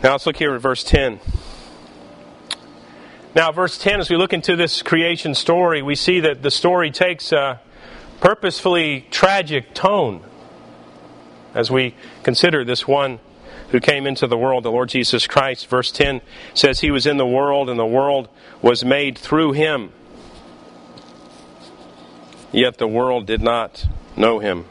Now 0.00 0.12
let's 0.12 0.24
look 0.24 0.36
here 0.36 0.54
at 0.54 0.60
verse 0.60 0.84
10. 0.84 1.18
Now, 3.34 3.52
verse 3.52 3.76
10, 3.76 4.00
as 4.00 4.08
we 4.08 4.16
look 4.16 4.32
into 4.32 4.56
this 4.56 4.82
creation 4.82 5.34
story, 5.34 5.82
we 5.82 5.96
see 5.96 6.20
that 6.20 6.42
the 6.42 6.50
story 6.50 6.90
takes 6.90 7.30
a 7.30 7.60
purposefully 8.20 9.06
tragic 9.10 9.74
tone 9.74 10.22
as 11.54 11.70
we 11.70 11.94
consider 12.28 12.62
this 12.62 12.86
one 12.86 13.18
who 13.70 13.80
came 13.80 14.06
into 14.06 14.26
the 14.26 14.36
world, 14.36 14.62
the 14.62 14.70
Lord 14.70 14.90
Jesus 14.90 15.26
Christ. 15.26 15.66
Verse 15.66 15.90
10 15.90 16.20
says, 16.52 16.80
He 16.80 16.90
was 16.90 17.06
in 17.06 17.16
the 17.16 17.26
world, 17.26 17.70
and 17.70 17.78
the 17.78 17.86
world 17.86 18.28
was 18.60 18.84
made 18.84 19.16
through 19.16 19.52
him. 19.52 19.94
Yet 22.52 22.76
the 22.76 22.86
world 22.86 23.26
did 23.26 23.40
not 23.40 23.86
know 24.14 24.40
him. 24.40 24.66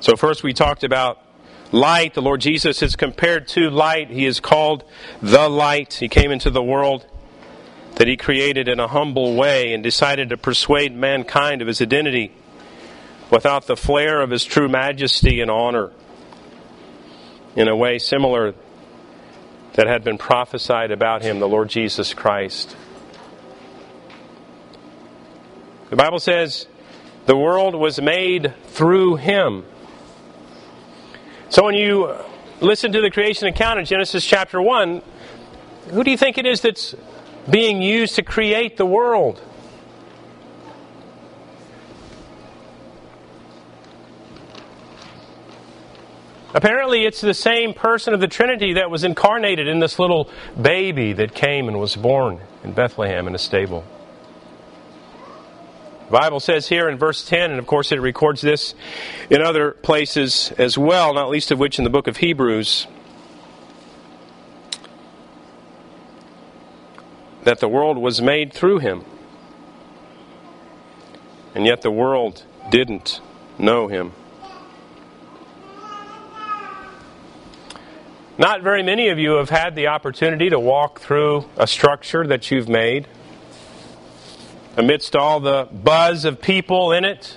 So, 0.00 0.16
first 0.16 0.42
we 0.42 0.52
talked 0.52 0.82
about 0.82 1.22
light. 1.70 2.14
The 2.14 2.22
Lord 2.22 2.40
Jesus 2.40 2.82
is 2.82 2.96
compared 2.96 3.46
to 3.48 3.70
light. 3.70 4.10
He 4.10 4.26
is 4.26 4.40
called 4.40 4.82
the 5.22 5.48
light. 5.48 5.94
He 5.94 6.08
came 6.08 6.32
into 6.32 6.50
the 6.50 6.60
world 6.60 7.06
that 7.94 8.08
he 8.08 8.16
created 8.16 8.66
in 8.66 8.80
a 8.80 8.88
humble 8.88 9.36
way 9.36 9.72
and 9.72 9.80
decided 9.84 10.30
to 10.30 10.36
persuade 10.36 10.92
mankind 10.92 11.62
of 11.62 11.68
his 11.68 11.80
identity 11.80 12.32
without 13.34 13.66
the 13.66 13.76
flare 13.76 14.20
of 14.20 14.30
his 14.30 14.44
true 14.44 14.68
majesty 14.68 15.40
and 15.40 15.50
honor 15.50 15.90
in 17.56 17.66
a 17.66 17.74
way 17.74 17.98
similar 17.98 18.54
that 19.72 19.88
had 19.88 20.04
been 20.04 20.16
prophesied 20.16 20.92
about 20.92 21.20
him, 21.20 21.40
the 21.40 21.48
Lord 21.48 21.68
Jesus 21.68 22.14
Christ. 22.14 22.76
The 25.90 25.96
Bible 25.96 26.20
says 26.20 26.68
the 27.26 27.36
world 27.36 27.74
was 27.74 28.00
made 28.00 28.54
through 28.66 29.16
him. 29.16 29.64
So 31.48 31.64
when 31.64 31.74
you 31.74 32.14
listen 32.60 32.92
to 32.92 33.00
the 33.00 33.10
creation 33.10 33.48
account 33.48 33.80
in 33.80 33.84
Genesis 33.84 34.24
chapter 34.24 34.62
1, 34.62 35.02
who 35.90 36.04
do 36.04 36.10
you 36.12 36.16
think 36.16 36.38
it 36.38 36.46
is 36.46 36.60
that's 36.60 36.94
being 37.50 37.82
used 37.82 38.14
to 38.14 38.22
create 38.22 38.76
the 38.76 38.86
world? 38.86 39.42
Apparently, 46.54 47.04
it's 47.04 47.20
the 47.20 47.34
same 47.34 47.74
person 47.74 48.14
of 48.14 48.20
the 48.20 48.28
Trinity 48.28 48.74
that 48.74 48.88
was 48.88 49.02
incarnated 49.02 49.66
in 49.66 49.80
this 49.80 49.98
little 49.98 50.30
baby 50.60 51.12
that 51.12 51.34
came 51.34 51.66
and 51.66 51.80
was 51.80 51.96
born 51.96 52.38
in 52.62 52.72
Bethlehem 52.72 53.26
in 53.26 53.34
a 53.34 53.38
stable. 53.38 53.84
The 56.06 56.12
Bible 56.12 56.38
says 56.38 56.68
here 56.68 56.88
in 56.88 56.96
verse 56.96 57.24
10, 57.24 57.50
and 57.50 57.58
of 57.58 57.66
course 57.66 57.90
it 57.90 58.00
records 58.00 58.40
this 58.40 58.76
in 59.30 59.42
other 59.42 59.72
places 59.72 60.52
as 60.56 60.78
well, 60.78 61.12
not 61.12 61.28
least 61.28 61.50
of 61.50 61.58
which 61.58 61.78
in 61.78 61.84
the 61.84 61.90
book 61.90 62.06
of 62.06 62.18
Hebrews, 62.18 62.86
that 67.42 67.58
the 67.58 67.68
world 67.68 67.98
was 67.98 68.22
made 68.22 68.52
through 68.52 68.78
him. 68.78 69.04
And 71.54 71.66
yet 71.66 71.82
the 71.82 71.90
world 71.90 72.44
didn't 72.70 73.20
know 73.58 73.88
him. 73.88 74.12
Not 78.36 78.62
very 78.62 78.82
many 78.82 79.10
of 79.10 79.18
you 79.20 79.34
have 79.34 79.48
had 79.48 79.76
the 79.76 79.86
opportunity 79.86 80.50
to 80.50 80.58
walk 80.58 81.00
through 81.00 81.48
a 81.56 81.68
structure 81.68 82.26
that 82.26 82.50
you've 82.50 82.68
made 82.68 83.06
amidst 84.76 85.14
all 85.14 85.38
the 85.38 85.68
buzz 85.72 86.24
of 86.24 86.40
people 86.40 86.90
in 86.90 87.04
it 87.04 87.36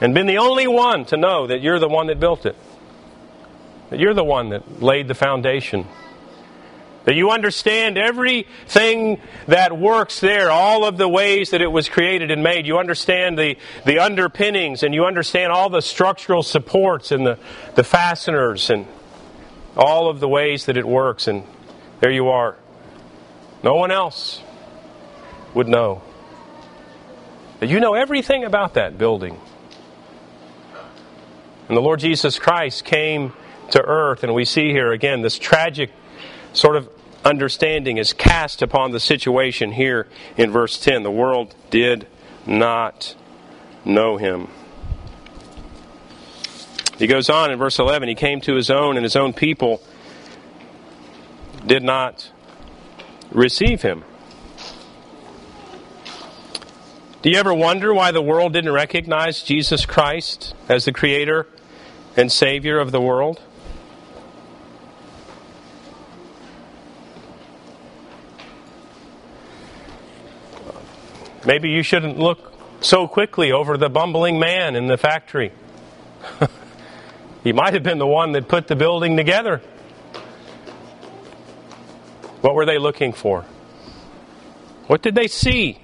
and 0.00 0.12
been 0.12 0.26
the 0.26 0.38
only 0.38 0.66
one 0.66 1.04
to 1.04 1.16
know 1.16 1.46
that 1.46 1.60
you're 1.60 1.78
the 1.78 1.88
one 1.88 2.08
that 2.08 2.18
built 2.18 2.46
it, 2.46 2.56
that 3.90 4.00
you're 4.00 4.12
the 4.12 4.24
one 4.24 4.48
that 4.48 4.82
laid 4.82 5.06
the 5.06 5.14
foundation. 5.14 5.86
That 7.04 7.14
you 7.14 7.30
understand 7.30 7.96
everything 7.96 9.20
that 9.46 9.78
works 9.78 10.18
there, 10.18 10.50
all 10.50 10.84
of 10.84 10.96
the 10.96 11.06
ways 11.06 11.50
that 11.50 11.60
it 11.60 11.70
was 11.70 11.88
created 11.88 12.32
and 12.32 12.42
made. 12.42 12.66
You 12.66 12.78
understand 12.78 13.38
the, 13.38 13.56
the 13.84 14.00
underpinnings 14.00 14.82
and 14.82 14.94
you 14.94 15.04
understand 15.04 15.52
all 15.52 15.68
the 15.70 15.82
structural 15.82 16.42
supports 16.42 17.12
and 17.12 17.24
the, 17.24 17.38
the 17.76 17.84
fasteners 17.84 18.70
and 18.70 18.86
all 19.76 20.08
of 20.08 20.20
the 20.20 20.28
ways 20.28 20.66
that 20.66 20.76
it 20.76 20.86
works, 20.86 21.26
and 21.26 21.44
there 22.00 22.10
you 22.10 22.28
are. 22.28 22.56
No 23.62 23.74
one 23.74 23.90
else 23.90 24.42
would 25.54 25.68
know. 25.68 26.02
But 27.60 27.68
you 27.68 27.80
know 27.80 27.94
everything 27.94 28.44
about 28.44 28.74
that 28.74 28.98
building. 28.98 29.40
And 31.68 31.76
the 31.76 31.80
Lord 31.80 32.00
Jesus 32.00 32.38
Christ 32.38 32.84
came 32.84 33.32
to 33.70 33.82
earth, 33.82 34.22
and 34.22 34.34
we 34.34 34.44
see 34.44 34.70
here 34.70 34.92
again 34.92 35.22
this 35.22 35.38
tragic 35.38 35.90
sort 36.52 36.76
of 36.76 36.88
understanding 37.24 37.96
is 37.96 38.12
cast 38.12 38.60
upon 38.60 38.92
the 38.92 39.00
situation 39.00 39.72
here 39.72 40.06
in 40.36 40.50
verse 40.50 40.78
10. 40.78 41.02
The 41.02 41.10
world 41.10 41.54
did 41.70 42.06
not 42.46 43.16
know 43.84 44.18
him. 44.18 44.48
He 46.98 47.06
goes 47.06 47.28
on 47.28 47.50
in 47.50 47.58
verse 47.58 47.78
11 47.78 48.08
He 48.08 48.14
came 48.14 48.40
to 48.42 48.54
his 48.54 48.70
own, 48.70 48.96
and 48.96 49.04
his 49.04 49.16
own 49.16 49.32
people 49.32 49.82
did 51.66 51.82
not 51.82 52.30
receive 53.30 53.82
him. 53.82 54.04
Do 57.22 57.30
you 57.30 57.38
ever 57.38 57.54
wonder 57.54 57.94
why 57.94 58.10
the 58.10 58.20
world 58.20 58.52
didn't 58.52 58.72
recognize 58.72 59.42
Jesus 59.42 59.86
Christ 59.86 60.54
as 60.68 60.84
the 60.84 60.92
Creator 60.92 61.48
and 62.16 62.30
Savior 62.30 62.78
of 62.78 62.92
the 62.92 63.00
world? 63.00 63.40
Maybe 71.46 71.70
you 71.70 71.82
shouldn't 71.82 72.18
look 72.18 72.52
so 72.80 73.08
quickly 73.08 73.52
over 73.52 73.76
the 73.76 73.88
bumbling 73.88 74.38
man 74.38 74.76
in 74.76 74.86
the 74.86 74.96
factory. 74.96 75.52
He 77.44 77.52
might 77.52 77.74
have 77.74 77.82
been 77.82 77.98
the 77.98 78.06
one 78.06 78.32
that 78.32 78.48
put 78.48 78.66
the 78.68 78.74
building 78.74 79.16
together. 79.18 79.58
What 82.40 82.54
were 82.54 82.64
they 82.64 82.78
looking 82.78 83.12
for? 83.12 83.42
What 84.86 85.02
did 85.02 85.14
they 85.14 85.28
see? 85.28 85.78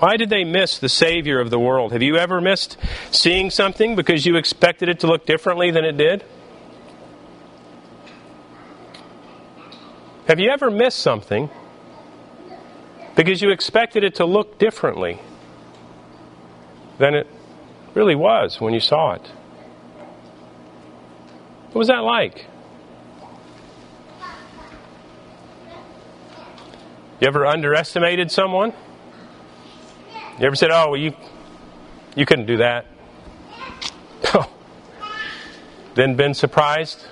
Why 0.00 0.16
did 0.16 0.30
they 0.30 0.42
miss 0.42 0.78
the 0.78 0.88
Savior 0.88 1.40
of 1.40 1.50
the 1.50 1.58
world? 1.58 1.92
Have 1.92 2.02
you 2.02 2.16
ever 2.16 2.40
missed 2.40 2.76
seeing 3.12 3.50
something 3.50 3.94
because 3.94 4.26
you 4.26 4.36
expected 4.36 4.88
it 4.88 5.00
to 5.00 5.06
look 5.06 5.26
differently 5.26 5.70
than 5.70 5.84
it 5.84 5.96
did? 5.96 6.24
Have 10.26 10.40
you 10.40 10.50
ever 10.50 10.70
missed 10.70 10.98
something 10.98 11.48
because 13.14 13.40
you 13.40 13.50
expected 13.50 14.02
it 14.02 14.16
to 14.16 14.24
look 14.24 14.58
differently 14.58 15.20
than 16.98 17.14
it 17.14 17.28
really 17.94 18.16
was 18.16 18.60
when 18.60 18.74
you 18.74 18.80
saw 18.80 19.12
it? 19.12 19.30
What 21.74 21.80
was 21.80 21.88
that 21.88 22.04
like? 22.04 22.46
You 27.20 27.26
ever 27.26 27.44
underestimated 27.44 28.30
someone? 28.30 28.72
You 30.38 30.46
ever 30.46 30.54
said, 30.54 30.70
"Oh, 30.70 30.90
well, 30.90 30.96
you 30.96 31.16
you 32.14 32.26
couldn't 32.26 32.46
do 32.46 32.58
that"? 32.58 32.86
then 35.96 36.14
been 36.14 36.32
surprised? 36.32 37.08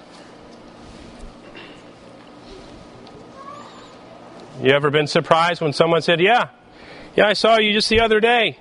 You 4.62 4.70
ever 4.70 4.92
been 4.92 5.08
surprised 5.08 5.60
when 5.60 5.72
someone 5.72 6.02
said, 6.02 6.20
"Yeah, 6.20 6.50
yeah, 7.16 7.26
I 7.26 7.32
saw 7.32 7.58
you 7.58 7.72
just 7.72 7.88
the 7.88 7.98
other 7.98 8.20
day"? 8.20 8.58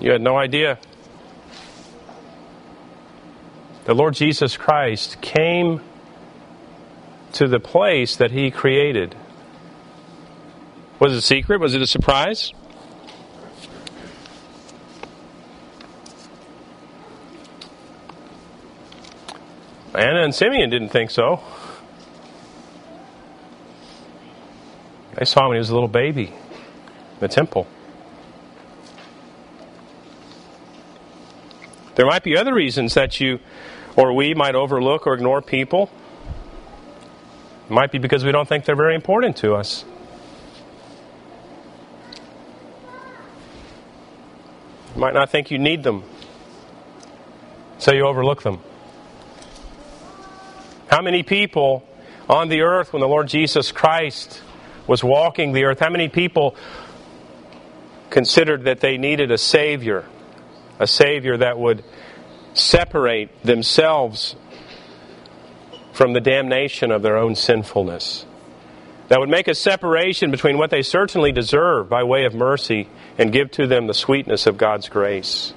You 0.00 0.12
had 0.12 0.22
no 0.22 0.38
idea 0.38 0.78
the 3.86 3.94
Lord 3.94 4.14
Jesus 4.14 4.56
Christ 4.56 5.20
came 5.20 5.80
to 7.32 7.46
the 7.46 7.60
place 7.60 8.16
that 8.16 8.32
He 8.32 8.50
created. 8.50 9.14
Was 10.98 11.12
it 11.12 11.18
a 11.18 11.22
secret? 11.22 11.60
Was 11.60 11.74
it 11.74 11.80
a 11.80 11.86
surprise? 11.86 12.52
Anna 19.94 20.24
and 20.24 20.34
Simeon 20.34 20.68
didn't 20.68 20.88
think 20.88 21.10
so. 21.10 21.40
They 25.14 25.24
saw 25.24 25.42
him 25.42 25.48
when 25.50 25.56
he 25.56 25.58
was 25.60 25.70
a 25.70 25.74
little 25.74 25.88
baby 25.88 26.26
in 26.26 27.20
the 27.20 27.28
temple. 27.28 27.68
There 31.96 32.06
might 32.06 32.22
be 32.22 32.36
other 32.36 32.54
reasons 32.54 32.94
that 32.94 33.20
you 33.20 33.40
or 33.96 34.12
we 34.12 34.34
might 34.34 34.54
overlook 34.54 35.06
or 35.06 35.14
ignore 35.14 35.40
people. 35.40 35.90
It 37.64 37.72
might 37.72 37.90
be 37.90 37.98
because 37.98 38.22
we 38.22 38.32
don't 38.32 38.46
think 38.46 38.66
they're 38.66 38.76
very 38.76 38.94
important 38.94 39.38
to 39.38 39.54
us. 39.54 39.84
You 44.94 45.00
might 45.00 45.14
not 45.14 45.30
think 45.30 45.50
you 45.50 45.58
need 45.58 45.82
them, 45.82 46.04
so 47.78 47.92
you 47.92 48.06
overlook 48.06 48.42
them. 48.42 48.60
How 50.88 51.00
many 51.00 51.22
people 51.22 51.82
on 52.28 52.48
the 52.48 52.60
earth 52.60 52.92
when 52.92 53.00
the 53.00 53.08
Lord 53.08 53.26
Jesus 53.26 53.72
Christ 53.72 54.42
was 54.86 55.02
walking 55.02 55.52
the 55.52 55.64
earth, 55.64 55.80
how 55.80 55.90
many 55.90 56.08
people 56.08 56.56
considered 58.10 58.64
that 58.64 58.80
they 58.80 58.98
needed 58.98 59.30
a 59.30 59.38
Savior? 59.38 60.04
A 60.78 60.86
Savior 60.86 61.36
that 61.38 61.58
would 61.58 61.84
separate 62.54 63.42
themselves 63.42 64.36
from 65.92 66.12
the 66.12 66.20
damnation 66.20 66.90
of 66.90 67.02
their 67.02 67.16
own 67.16 67.34
sinfulness. 67.34 68.26
That 69.08 69.20
would 69.20 69.28
make 69.28 69.48
a 69.48 69.54
separation 69.54 70.30
between 70.30 70.58
what 70.58 70.70
they 70.70 70.82
certainly 70.82 71.32
deserve 71.32 71.88
by 71.88 72.02
way 72.02 72.24
of 72.24 72.34
mercy 72.34 72.88
and 73.18 73.32
give 73.32 73.50
to 73.52 73.66
them 73.66 73.86
the 73.86 73.94
sweetness 73.94 74.46
of 74.46 74.58
God's 74.58 74.88
grace. 74.88 75.54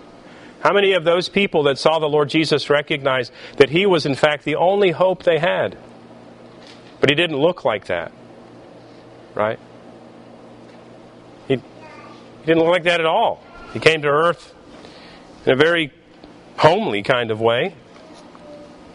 How 0.62 0.74
many 0.74 0.94
of 0.94 1.04
those 1.04 1.30
people 1.30 1.64
that 1.64 1.78
saw 1.78 2.00
the 2.00 2.08
Lord 2.08 2.30
Jesus 2.30 2.70
recognized 2.70 3.32
that 3.58 3.70
He 3.70 3.86
was, 3.86 4.06
in 4.06 4.16
fact, 4.16 4.44
the 4.44 4.56
only 4.56 4.92
hope 4.92 5.24
they 5.24 5.40
had? 5.40 5.78
But 7.00 7.10
He 7.10 7.16
didn't 7.16 7.38
look 7.38 7.66
like 7.66 7.86
that. 7.86 8.12
Right? 9.34 9.60
He, 11.48 11.56
he 11.56 12.46
didn't 12.46 12.60
look 12.60 12.72
like 12.72 12.84
that 12.84 13.00
at 13.00 13.06
all. 13.06 13.44
He 13.74 13.80
came 13.80 14.02
to 14.02 14.10
earth 14.10 14.54
in 15.46 15.52
a 15.52 15.56
very 15.56 15.92
homely 16.58 17.04
kind 17.04 17.32
of 17.32 17.40
way. 17.40 17.76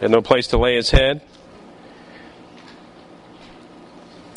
Had 0.01 0.11
no 0.11 0.23
place 0.23 0.49
to 0.49 0.59
lay 0.59 0.77
his 0.77 0.91
head. 0.91 1.23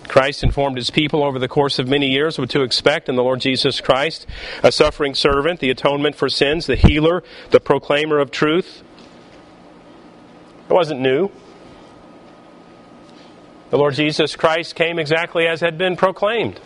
Christ 0.07 0.43
informed 0.43 0.77
his 0.77 0.89
people 0.89 1.23
over 1.23 1.37
the 1.37 1.47
course 1.47 1.79
of 1.79 1.87
many 1.87 2.07
years 2.07 2.39
what 2.39 2.49
to 2.51 2.63
expect 2.63 3.09
in 3.09 3.15
the 3.15 3.23
Lord 3.23 3.41
Jesus 3.41 3.81
Christ 3.81 4.25
a 4.63 4.71
suffering 4.71 5.13
servant, 5.13 5.59
the 5.59 5.69
atonement 5.69 6.15
for 6.15 6.29
sins, 6.29 6.65
the 6.65 6.75
healer, 6.75 7.23
the 7.51 7.59
proclaimer 7.59 8.19
of 8.19 8.31
truth. 8.31 8.81
It 10.69 10.73
wasn't 10.73 11.01
new. 11.01 11.29
The 13.69 13.77
Lord 13.77 13.95
Jesus 13.95 14.35
Christ 14.35 14.75
came 14.75 14.97
exactly 14.97 15.45
as 15.45 15.59
had 15.59 15.77
been 15.77 15.97
proclaimed. 15.97 16.59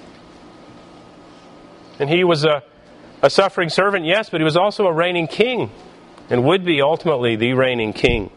And 2.00 2.10
he 2.10 2.24
was 2.24 2.46
a, 2.46 2.64
a 3.22 3.30
suffering 3.30 3.70
servant, 3.70 4.06
yes, 4.06 4.30
but 4.30 4.42
he 4.42 4.46
was 4.46 4.58
also 4.58 4.86
a 4.88 4.94
reigning 4.94 5.28
king 5.28 5.72
and 6.30 6.44
would 6.44 6.66
be 6.66 6.82
ultimately 6.82 7.36
the 7.36 7.54
reigning 7.54 7.94
king. 7.94 8.32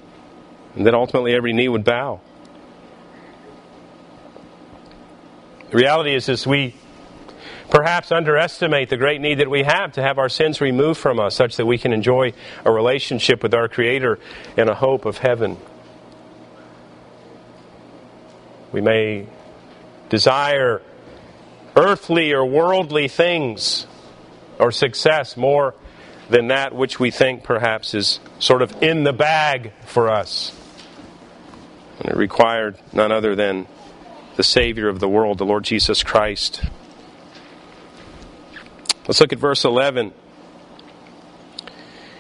And 0.75 0.87
then 0.87 0.95
ultimately 0.95 1.35
every 1.35 1.53
knee 1.53 1.69
would 1.69 1.85
bow. 1.85 2.21
The 5.71 5.79
reality 5.79 6.15
is, 6.15 6.29
is 6.29 6.47
we 6.47 6.75
perhaps 7.71 8.13
underestimate 8.13 8.91
the 8.91 8.97
great 8.97 9.21
need 9.21 9.39
that 9.39 9.51
we 9.51 9.63
have 9.63 9.93
to 9.93 10.03
have 10.03 10.19
our 10.19 10.29
sins 10.29 10.61
removed 10.61 11.01
from 11.01 11.19
us 11.19 11.35
such 11.35 11.57
that 11.57 11.67
we 11.67 11.79
can 11.79 11.93
enjoy 11.93 12.33
a 12.65 12.71
relationship 12.71 13.43
with 13.43 13.55
our 13.55 13.69
Creator 13.69 14.19
and 14.57 14.69
a 14.69 14.75
hope 14.75 15.05
of 15.05 15.19
heaven. 15.19 15.57
We 18.71 18.81
may 18.81 19.27
desire 20.09 20.83
earthly 21.77 22.33
or 22.33 22.45
worldly 22.45 23.09
things 23.09 23.87
or 24.59 24.71
success 24.71 25.37
more 25.37 25.75
than 26.29 26.49
that 26.49 26.75
which 26.75 26.99
we 26.99 27.11
think 27.11 27.43
perhaps 27.43 27.95
is 27.95 28.19
sort 28.39 28.63
of 28.63 28.83
in 28.83 29.05
the 29.05 29.13
bag 29.13 29.73
for 29.87 30.11
us. 30.11 30.59
And 32.01 32.11
it 32.11 32.17
required 32.17 32.79
none 32.93 33.13
other 33.13 33.37
than 33.37 33.67
the 34.37 34.43
Savior 34.43 34.89
of 34.89 35.01
the 35.01 35.09
world, 35.09 35.39
the 35.39 35.47
Lord 35.47 35.65
Jesus 35.65 36.03
Christ. 36.03 36.65
Let's 39.07 39.21
look 39.21 39.33
at 39.33 39.39
verse 39.39 39.65
11. 39.65 40.13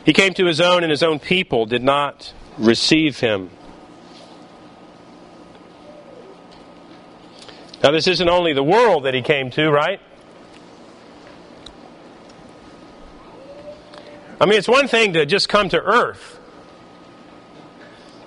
He 0.04 0.12
came 0.12 0.34
to 0.34 0.44
his 0.44 0.60
own, 0.60 0.82
and 0.82 0.90
his 0.90 1.02
own 1.02 1.18
people 1.18 1.64
did 1.64 1.82
not 1.82 2.32
receive 2.58 3.20
him. 3.20 3.50
Now, 7.82 7.90
this 7.90 8.06
isn't 8.06 8.28
only 8.28 8.52
the 8.52 8.62
world 8.62 9.04
that 9.04 9.14
he 9.14 9.22
came 9.22 9.50
to, 9.52 9.70
right? 9.70 10.00
I 14.44 14.46
mean, 14.46 14.58
it's 14.58 14.68
one 14.68 14.88
thing 14.88 15.14
to 15.14 15.24
just 15.24 15.48
come 15.48 15.70
to 15.70 15.82
earth. 15.82 16.38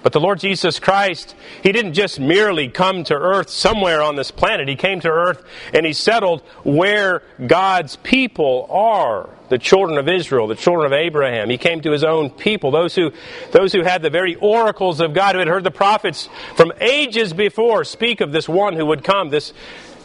But 0.02 0.14
the 0.14 0.20
Lord 0.20 0.40
Jesus 0.40 0.80
Christ, 0.80 1.36
He 1.62 1.72
didn't 1.72 1.94
just 1.94 2.20
merely 2.20 2.70
come 2.70 3.04
to 3.04 3.14
earth 3.14 3.52
somewhere 3.52 4.02
on 4.02 4.16
this 4.16 4.32
planet. 4.32 4.68
He 4.68 4.76
came 4.76 5.00
to 5.02 5.10
earth 5.10 5.44
and 5.76 5.86
He 5.86 5.94
settled 5.94 6.42
where 6.64 7.22
God's 7.46 7.98
people 7.98 8.66
are. 8.72 9.30
The 9.50 9.60
children 9.60 10.00
of 10.00 10.10
Israel, 10.10 10.48
the 10.48 10.56
children 10.56 10.88
of 10.88 10.94
Abraham. 10.94 11.52
He 11.52 11.60
came 11.60 11.82
to 11.82 11.92
His 11.92 12.04
own 12.04 12.32
people, 12.32 12.72
those 12.72 12.96
who, 12.96 13.12
those 13.52 13.72
who 13.72 13.84
had 13.84 14.02
the 14.02 14.10
very 14.10 14.34
oracles 14.34 15.00
of 15.00 15.14
God, 15.14 15.36
who 15.36 15.40
had 15.40 15.48
heard 15.48 15.64
the 15.64 15.70
prophets 15.70 16.30
from 16.56 16.74
ages 16.82 17.32
before 17.32 17.84
speak 17.84 18.22
of 18.22 18.32
this 18.32 18.50
one 18.50 18.74
who 18.74 18.88
would 18.88 19.04
come, 19.04 19.30
this, 19.30 19.54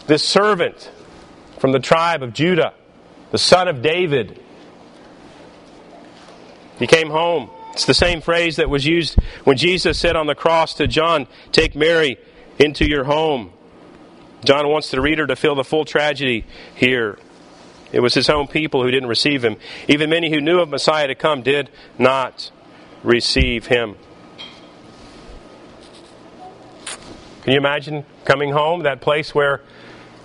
this 0.09 0.22
servant 0.22 0.90
from 1.59 1.72
the 1.72 1.81
tribe 1.81 2.22
of 2.22 2.35
Judah, 2.35 2.75
the 3.31 3.38
son 3.38 3.66
of 3.66 3.81
David. 3.81 4.38
He 6.83 6.88
came 6.88 7.11
home. 7.11 7.49
It's 7.75 7.87
the 7.87 7.95
same 7.95 8.21
phrase 8.21 8.57
that 8.57 8.68
was 8.68 8.85
used 8.85 9.16
when 9.45 9.57
Jesus 9.57 9.97
said 9.97 10.16
on 10.16 10.27
the 10.27 10.35
cross 10.35 10.75
to 10.75 10.88
John, 10.88 11.29
Take 11.53 11.77
Mary 11.77 12.18
into 12.59 12.85
your 12.85 13.05
home. 13.05 13.53
John 14.45 14.66
wants 14.66 14.90
the 14.90 15.01
reader 15.01 15.25
to 15.29 15.37
feel 15.37 15.55
the 15.55 15.62
full 15.62 15.85
tragedy 15.85 16.45
here. 16.75 17.21
It 17.92 18.01
was 18.01 18.14
his 18.14 18.29
own 18.29 18.49
people 18.49 18.83
who 18.83 18.90
didn't 18.90 19.09
receive 19.09 19.45
him. 19.45 19.59
Even 19.87 20.11
many 20.11 20.29
who 20.29 20.40
knew 20.40 20.59
of 20.59 20.71
Messiah 20.71 21.07
to 21.07 21.14
come 21.14 21.42
did 21.42 21.71
not 22.01 22.51
receive 23.05 23.66
him. 23.66 23.95
Can 27.45 27.53
you 27.53 27.59
imagine 27.59 28.05
coming 28.25 28.51
home, 28.51 28.83
that 28.83 29.01
place 29.01 29.33
where 29.33 29.61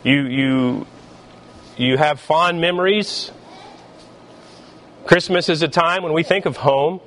you, 0.04 0.22
you, 0.24 0.88
you 1.78 1.98
have 1.98 2.20
fond 2.20 2.60
memories? 2.60 3.32
Christmas 5.08 5.48
is 5.48 5.62
a 5.62 5.70
time 5.70 6.04
when 6.04 6.12
we 6.12 6.22
think 6.22 6.46
of 6.46 6.58
home. 6.58 7.00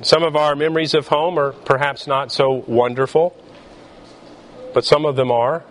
Some 0.00 0.24
of 0.24 0.34
our 0.34 0.56
memories 0.56 0.94
of 0.94 1.06
home 1.06 1.38
are 1.38 1.52
perhaps 1.52 2.08
not 2.08 2.32
so 2.32 2.64
wonderful, 2.66 3.36
but 4.74 4.84
some 4.84 5.06
of 5.06 5.14
them 5.14 5.30
are. 5.30 5.62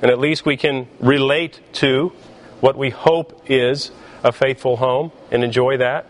And 0.00 0.10
at 0.10 0.18
least 0.18 0.46
we 0.46 0.56
can 0.56 0.88
relate 0.98 1.60
to 1.74 2.14
what 2.60 2.78
we 2.78 2.88
hope 2.88 3.44
is 3.50 3.90
a 4.24 4.32
faithful 4.32 4.78
home 4.78 5.12
and 5.30 5.44
enjoy 5.44 5.76
that. 5.76 6.06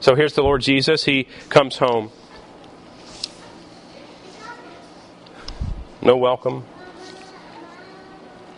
So 0.00 0.14
here's 0.14 0.32
the 0.32 0.42
Lord 0.42 0.62
Jesus. 0.62 1.04
He 1.04 1.28
comes 1.50 1.76
home. 1.76 2.10
No 6.00 6.16
welcome. 6.16 6.64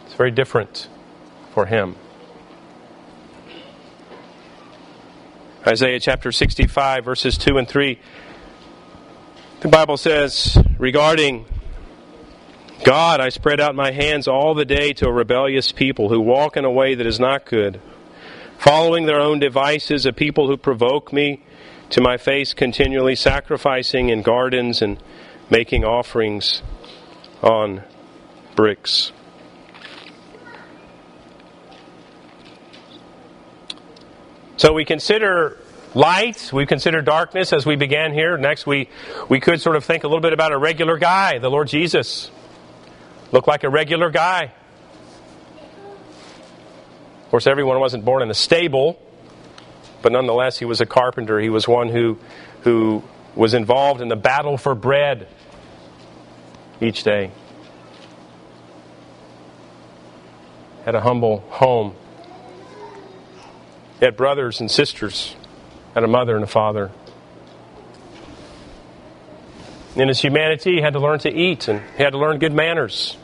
It's 0.07 0.15
very 0.15 0.31
different 0.31 0.87
for 1.53 1.67
him. 1.67 1.97
Isaiah 5.67 6.01
chapter 6.01 6.33
65, 6.33 7.05
verses 7.05 7.37
2 7.37 7.59
and 7.59 7.69
3. 7.69 7.99
The 9.61 9.69
Bible 9.69 9.99
says 9.99 10.57
regarding 10.79 11.45
God, 12.83 13.21
I 13.21 13.29
spread 13.29 13.61
out 13.61 13.75
my 13.75 13.91
hands 13.91 14.27
all 14.27 14.55
the 14.55 14.65
day 14.65 14.95
to 14.95 15.07
a 15.07 15.13
rebellious 15.13 15.71
people 15.71 16.09
who 16.09 16.19
walk 16.19 16.57
in 16.57 16.65
a 16.65 16.71
way 16.71 16.95
that 16.95 17.07
is 17.07 17.21
not 17.21 17.45
good, 17.45 17.79
following 18.59 19.05
their 19.05 19.21
own 19.21 19.39
devices, 19.39 20.07
a 20.07 20.15
people 20.15 20.47
who 20.47 20.57
provoke 20.57 21.13
me 21.13 21.43
to 21.91 22.01
my 22.01 22.17
face 22.17 22.55
continually, 22.55 23.15
sacrificing 23.15 24.09
in 24.09 24.23
gardens 24.23 24.81
and 24.81 24.97
making 25.51 25.85
offerings 25.85 26.63
on 27.43 27.83
bricks. 28.57 29.13
So 34.61 34.75
we 34.75 34.85
consider 34.85 35.57
light, 35.95 36.51
we 36.53 36.67
consider 36.67 37.01
darkness 37.01 37.55
as 37.55 37.65
we 37.65 37.77
began 37.77 38.13
here. 38.13 38.37
Next, 38.37 38.67
we, 38.67 38.91
we 39.27 39.41
could 39.41 39.59
sort 39.59 39.75
of 39.75 39.87
think 39.87 40.05
a 40.05 40.07
little 40.07 40.21
bit 40.21 40.35
about 40.35 40.53
a 40.53 40.59
regular 40.59 40.99
guy, 40.99 41.39
the 41.39 41.49
Lord 41.49 41.69
Jesus. 41.69 42.31
Looked 43.33 43.49
like 43.49 43.65
a 43.65 43.71
regular 43.71 44.11
guy. 44.11 44.53
Of 47.25 47.31
course, 47.31 47.47
everyone 47.47 47.81
wasn't 47.81 48.05
born 48.05 48.23
in 48.23 48.31
a 48.31 48.35
stable, 48.35 49.01
but 50.03 50.13
nonetheless, 50.13 50.59
he 50.59 50.67
was 50.67 50.83
a 50.83 50.87
carpenter. 50.87 51.41
He 51.41 51.49
was 51.49 51.67
one 51.67 51.89
who, 51.89 52.19
who 52.61 53.03
was 53.35 53.55
involved 53.55 54.03
in 54.03 54.09
the 54.09 54.17
battle 54.17 54.59
for 54.59 54.75
bread 54.75 55.27
each 56.83 57.03
day. 57.03 57.31
Had 60.85 60.97
a 60.97 61.01
humble 61.01 61.39
home 61.49 61.95
had 64.05 64.17
brothers 64.17 64.61
and 64.61 64.71
sisters, 64.71 65.37
and 65.95 66.05
a 66.05 66.09
mother 66.09 66.35
and 66.35 66.45
a 66.45 66.49
father. 66.49 66.91
In 69.97 70.09
his 70.09 70.21
humanity, 70.21 70.77
he 70.77 70.81
had 70.81 70.93
to 70.93 71.01
learn 71.01 71.19
to 71.21 71.31
eat 71.31 71.69
and 71.69 71.83
he 71.97 72.03
had 72.03 72.11
to 72.11 72.19
learn 72.19 72.39
good 72.39 72.53
manners. 72.53 73.17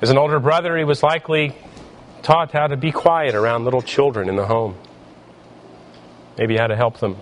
As 0.00 0.10
an 0.10 0.18
older 0.18 0.40
brother, 0.40 0.76
he 0.76 0.84
was 0.84 1.02
likely 1.02 1.54
taught 2.22 2.52
how 2.52 2.66
to 2.66 2.76
be 2.76 2.90
quiet 2.90 3.34
around 3.34 3.64
little 3.64 3.82
children 3.82 4.28
in 4.28 4.36
the 4.36 4.46
home. 4.46 4.76
Maybe 6.36 6.56
how 6.56 6.66
to 6.66 6.76
help 6.76 6.98
them. 6.98 7.16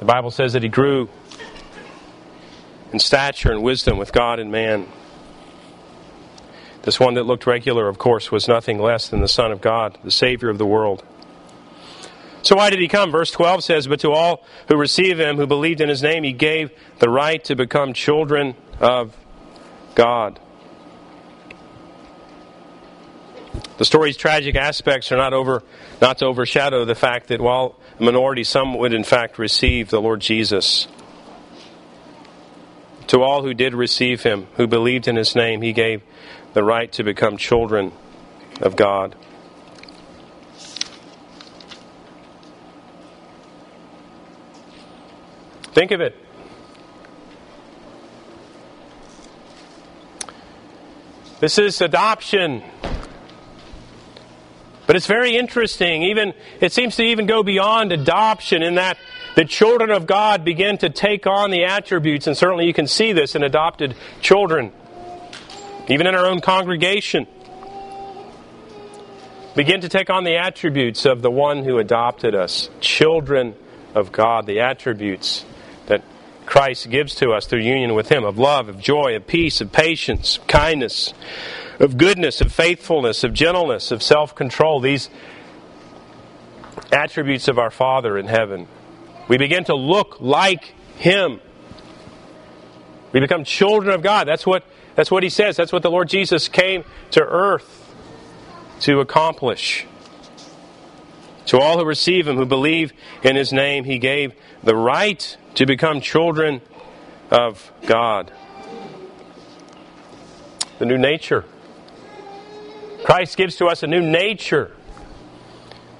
The 0.00 0.04
Bible 0.04 0.30
says 0.30 0.54
that 0.54 0.62
he 0.62 0.68
grew 0.68 1.08
in 2.92 2.98
stature 2.98 3.50
and 3.50 3.62
wisdom 3.62 3.98
with 3.98 4.12
God 4.12 4.38
and 4.38 4.50
man. 4.50 4.86
This 6.82 6.98
one 6.98 7.14
that 7.14 7.24
looked 7.24 7.46
regular, 7.46 7.88
of 7.88 7.98
course, 7.98 8.32
was 8.32 8.48
nothing 8.48 8.80
less 8.80 9.08
than 9.08 9.20
the 9.20 9.28
Son 9.28 9.52
of 9.52 9.60
God, 9.60 9.98
the 10.02 10.10
Savior 10.10 10.50
of 10.50 10.58
the 10.58 10.66
world. 10.66 11.04
So 12.42 12.56
why 12.56 12.70
did 12.70 12.80
he 12.80 12.88
come? 12.88 13.12
Verse 13.12 13.30
12 13.30 13.62
says, 13.62 13.86
But 13.86 14.00
to 14.00 14.10
all 14.10 14.44
who 14.66 14.76
receive 14.76 15.20
him, 15.20 15.36
who 15.36 15.46
believed 15.46 15.80
in 15.80 15.88
his 15.88 16.02
name, 16.02 16.24
he 16.24 16.32
gave 16.32 16.72
the 16.98 17.08
right 17.08 17.42
to 17.44 17.54
become 17.54 17.92
children 17.92 18.56
of 18.80 19.16
God. 19.94 20.40
The 23.78 23.84
story's 23.84 24.16
tragic 24.16 24.56
aspects 24.56 25.12
are 25.12 25.16
not 25.16 25.32
over 25.32 25.62
not 26.00 26.18
to 26.18 26.26
overshadow 26.26 26.84
the 26.84 26.94
fact 26.94 27.28
that 27.28 27.40
while 27.40 27.76
a 27.98 28.02
minority, 28.02 28.44
some 28.44 28.76
would 28.78 28.92
in 28.92 29.04
fact 29.04 29.38
receive 29.38 29.90
the 29.90 30.00
Lord 30.00 30.20
Jesus. 30.20 30.88
To 33.08 33.22
all 33.22 33.42
who 33.42 33.52
did 33.52 33.74
receive 33.74 34.22
him, 34.22 34.46
who 34.56 34.66
believed 34.66 35.06
in 35.06 35.16
his 35.16 35.34
name, 35.34 35.60
he 35.60 35.72
gave 35.72 36.02
the 36.54 36.62
right 36.62 36.90
to 36.92 37.04
become 37.04 37.36
children 37.36 37.92
of 38.60 38.76
God. 38.76 39.14
Think 45.72 45.90
of 45.90 46.00
it. 46.00 46.14
This 51.40 51.58
is 51.58 51.80
adoption. 51.80 52.62
But 54.86 54.96
it's 54.96 55.06
very 55.06 55.36
interesting. 55.36 56.02
Even 56.02 56.34
it 56.60 56.72
seems 56.72 56.96
to 56.96 57.02
even 57.02 57.26
go 57.26 57.42
beyond 57.42 57.90
adoption 57.90 58.62
in 58.62 58.74
that 58.74 58.98
the 59.34 59.44
children 59.44 59.90
of 59.90 60.06
God 60.06 60.44
begin 60.44 60.78
to 60.78 60.90
take 60.90 61.26
on 61.26 61.50
the 61.50 61.64
attributes, 61.64 62.26
and 62.26 62.36
certainly 62.36 62.66
you 62.66 62.74
can 62.74 62.86
see 62.86 63.12
this 63.12 63.34
in 63.34 63.42
adopted 63.42 63.94
children, 64.20 64.72
even 65.88 66.06
in 66.06 66.14
our 66.14 66.26
own 66.26 66.40
congregation. 66.40 67.26
Begin 69.54 69.82
to 69.82 69.88
take 69.88 70.10
on 70.10 70.24
the 70.24 70.36
attributes 70.36 71.04
of 71.04 71.22
the 71.22 71.30
one 71.30 71.64
who 71.64 71.78
adopted 71.78 72.34
us, 72.34 72.70
children 72.80 73.54
of 73.94 74.10
God, 74.10 74.46
the 74.46 74.60
attributes 74.60 75.44
that 75.86 76.02
Christ 76.46 76.88
gives 76.90 77.14
to 77.16 77.32
us 77.32 77.46
through 77.46 77.60
union 77.60 77.94
with 77.94 78.08
Him 78.08 78.24
of 78.24 78.38
love, 78.38 78.68
of 78.68 78.80
joy, 78.80 79.14
of 79.14 79.26
peace, 79.26 79.60
of 79.60 79.72
patience, 79.72 80.38
of 80.38 80.46
kindness, 80.46 81.12
of 81.78 81.96
goodness, 81.96 82.40
of 82.40 82.52
faithfulness, 82.52 83.24
of 83.24 83.32
gentleness, 83.34 83.90
of 83.90 84.02
self 84.02 84.34
control. 84.34 84.80
These 84.80 85.10
attributes 86.90 87.48
of 87.48 87.58
our 87.58 87.70
Father 87.70 88.18
in 88.18 88.26
heaven. 88.26 88.68
We 89.32 89.38
begin 89.38 89.64
to 89.64 89.74
look 89.74 90.20
like 90.20 90.74
Him. 90.98 91.40
We 93.12 93.20
become 93.20 93.44
children 93.44 93.94
of 93.94 94.02
God. 94.02 94.28
That's 94.28 94.44
what, 94.44 94.62
that's 94.94 95.10
what 95.10 95.22
He 95.22 95.30
says. 95.30 95.56
That's 95.56 95.72
what 95.72 95.82
the 95.82 95.90
Lord 95.90 96.10
Jesus 96.10 96.48
came 96.48 96.84
to 97.12 97.22
earth 97.22 97.94
to 98.80 99.00
accomplish. 99.00 99.86
To 101.46 101.58
all 101.58 101.78
who 101.78 101.86
receive 101.86 102.28
Him, 102.28 102.36
who 102.36 102.44
believe 102.44 102.92
in 103.22 103.34
His 103.34 103.54
name, 103.54 103.84
He 103.84 103.98
gave 103.98 104.34
the 104.62 104.76
right 104.76 105.34
to 105.54 105.64
become 105.64 106.02
children 106.02 106.60
of 107.30 107.72
God. 107.86 108.30
The 110.78 110.84
new 110.84 110.98
nature. 110.98 111.46
Christ 113.02 113.38
gives 113.38 113.56
to 113.56 113.64
us 113.68 113.82
a 113.82 113.86
new 113.86 114.02
nature. 114.02 114.72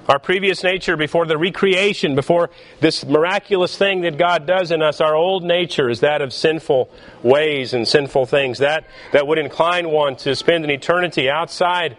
Our 0.09 0.19
previous 0.19 0.63
nature 0.63 0.97
before 0.97 1.25
the 1.25 1.37
recreation, 1.37 2.13
before 2.13 2.49
this 2.81 3.05
miraculous 3.05 3.77
thing 3.77 4.01
that 4.01 4.17
God 4.17 4.45
does 4.45 4.69
in 4.69 4.81
us, 4.81 4.99
our 4.99 5.15
old 5.15 5.45
nature 5.45 5.89
is 5.89 6.01
that 6.01 6.21
of 6.21 6.33
sinful 6.33 6.89
ways 7.21 7.73
and 7.73 7.87
sinful 7.87 8.25
things. 8.25 8.57
That, 8.57 8.85
that 9.13 9.27
would 9.27 9.37
incline 9.37 9.89
one 9.89 10.17
to 10.17 10.35
spend 10.35 10.65
an 10.65 10.71
eternity 10.71 11.29
outside 11.29 11.95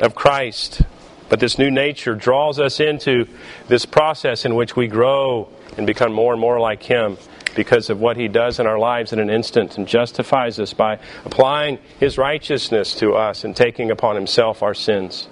of 0.00 0.14
Christ. 0.14 0.82
But 1.30 1.40
this 1.40 1.58
new 1.58 1.70
nature 1.70 2.14
draws 2.14 2.60
us 2.60 2.78
into 2.78 3.26
this 3.68 3.86
process 3.86 4.44
in 4.44 4.54
which 4.54 4.76
we 4.76 4.86
grow 4.86 5.48
and 5.78 5.86
become 5.86 6.12
more 6.12 6.32
and 6.32 6.40
more 6.40 6.60
like 6.60 6.82
Him 6.82 7.16
because 7.54 7.88
of 7.88 8.00
what 8.00 8.18
He 8.18 8.28
does 8.28 8.60
in 8.60 8.66
our 8.66 8.78
lives 8.78 9.14
in 9.14 9.18
an 9.18 9.30
instant 9.30 9.78
and 9.78 9.88
justifies 9.88 10.60
us 10.60 10.74
by 10.74 10.98
applying 11.24 11.78
His 11.98 12.18
righteousness 12.18 12.94
to 12.96 13.14
us 13.14 13.44
and 13.44 13.56
taking 13.56 13.90
upon 13.90 14.14
Himself 14.14 14.62
our 14.62 14.74
sins. 14.74 15.28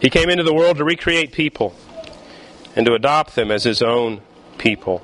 He 0.00 0.10
came 0.10 0.30
into 0.30 0.44
the 0.44 0.54
world 0.54 0.76
to 0.76 0.84
recreate 0.84 1.32
people 1.32 1.74
and 2.76 2.86
to 2.86 2.94
adopt 2.94 3.34
them 3.34 3.50
as 3.50 3.64
His 3.64 3.82
own 3.82 4.20
people. 4.56 5.02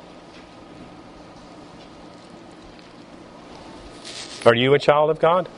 Are 4.47 4.55
you 4.55 4.75
a 4.75 4.79
child 4.79 5.11
of 5.11 5.19
God? 5.19 5.49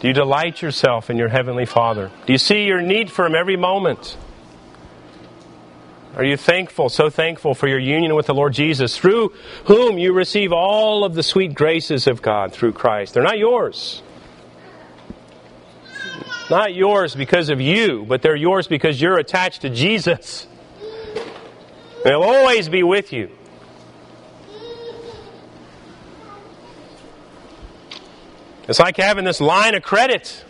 Do 0.00 0.08
you 0.08 0.14
delight 0.14 0.60
yourself 0.60 1.08
in 1.08 1.16
your 1.16 1.28
Heavenly 1.28 1.64
Father? 1.64 2.10
Do 2.26 2.32
you 2.32 2.38
see 2.38 2.64
your 2.64 2.82
need 2.82 3.10
for 3.10 3.24
Him 3.26 3.34
every 3.34 3.56
moment? 3.56 4.16
Are 6.16 6.24
you 6.24 6.38
thankful, 6.38 6.88
so 6.88 7.10
thankful 7.10 7.54
for 7.54 7.68
your 7.68 7.78
union 7.78 8.14
with 8.14 8.24
the 8.24 8.32
Lord 8.32 8.54
Jesus, 8.54 8.96
through 8.96 9.34
whom 9.66 9.98
you 9.98 10.14
receive 10.14 10.50
all 10.50 11.04
of 11.04 11.14
the 11.14 11.22
sweet 11.22 11.54
graces 11.54 12.06
of 12.06 12.22
God 12.22 12.54
through 12.54 12.72
Christ? 12.72 13.12
They're 13.12 13.22
not 13.22 13.38
yours. 13.38 14.02
Not 16.48 16.74
yours 16.74 17.14
because 17.14 17.50
of 17.50 17.60
you, 17.60 18.06
but 18.08 18.22
they're 18.22 18.34
yours 18.34 18.66
because 18.66 18.98
you're 18.98 19.18
attached 19.18 19.60
to 19.62 19.68
Jesus. 19.68 20.46
They'll 22.02 22.22
always 22.22 22.70
be 22.70 22.82
with 22.82 23.12
you. 23.12 23.30
It's 28.68 28.80
like 28.80 28.96
having 28.96 29.24
this 29.24 29.40
line 29.42 29.74
of 29.74 29.82
credit. 29.82 30.44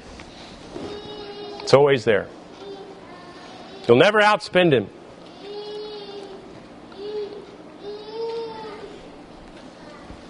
It's 1.60 1.74
always 1.74 2.04
there. 2.04 2.28
You'll 3.88 3.96
never 3.96 4.20
outspend 4.20 4.72
him. 4.72 4.90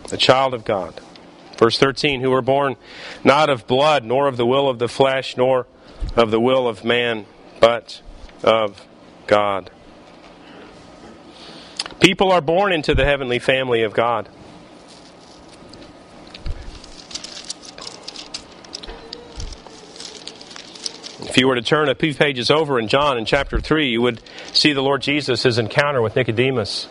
The 0.09 0.17
child 0.17 0.55
of 0.55 0.65
God. 0.65 1.01
Verse 1.59 1.79
13, 1.79 2.21
who 2.21 2.31
were 2.31 2.43
born 2.43 2.77
not 3.25 3.51
of 3.51 3.67
blood, 3.67 4.05
nor 4.05 4.29
of 4.29 4.37
the 4.37 4.47
will 4.47 4.69
of 4.69 4.79
the 4.79 4.89
flesh, 4.89 5.37
nor 5.37 5.67
of 6.15 6.31
the 6.31 6.41
will 6.41 6.69
of 6.69 6.85
man, 6.85 7.27
but 7.61 8.03
of 8.43 8.87
God. 9.27 9.71
People 11.99 12.31
are 12.31 12.41
born 12.41 12.73
into 12.73 12.95
the 12.95 13.05
heavenly 13.05 13.39
family 13.39 13.83
of 13.83 13.95
God. 13.95 14.29
If 21.21 21.37
you 21.41 21.49
were 21.49 21.55
to 21.55 21.63
turn 21.63 21.89
a 21.89 21.95
few 21.95 22.15
pages 22.15 22.51
over 22.51 22.79
in 22.79 22.89
John 22.89 23.19
in 23.19 23.25
chapter 23.25 23.61
3, 23.61 23.89
you 23.89 24.03
would 24.03 24.21
see 24.53 24.73
the 24.73 24.83
Lord 24.83 25.03
Jesus' 25.03 25.43
his 25.43 25.59
encounter 25.59 26.01
with 26.01 26.15
Nicodemus. 26.17 26.87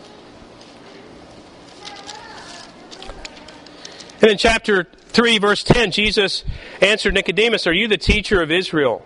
And 4.26 4.32
in 4.32 4.40
chapter 4.40 4.86
3, 4.86 5.38
verse 5.38 5.64
10, 5.64 5.92
Jesus 5.92 6.44
answered 6.82 7.14
Nicodemus, 7.14 7.68
Are 7.68 7.72
you 7.72 7.88
the 7.88 7.96
teacher 7.96 8.42
of 8.42 8.50
Israel? 8.50 9.06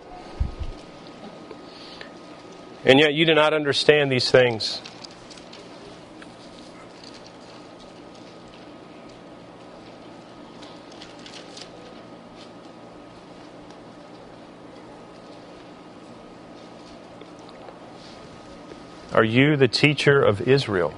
And 2.86 2.98
yet 2.98 3.12
you 3.12 3.26
do 3.26 3.34
not 3.34 3.52
understand 3.52 4.10
these 4.10 4.30
things. 4.30 4.80
Are 19.12 19.22
you 19.22 19.58
the 19.58 19.68
teacher 19.68 20.22
of 20.22 20.48
Israel 20.48 20.94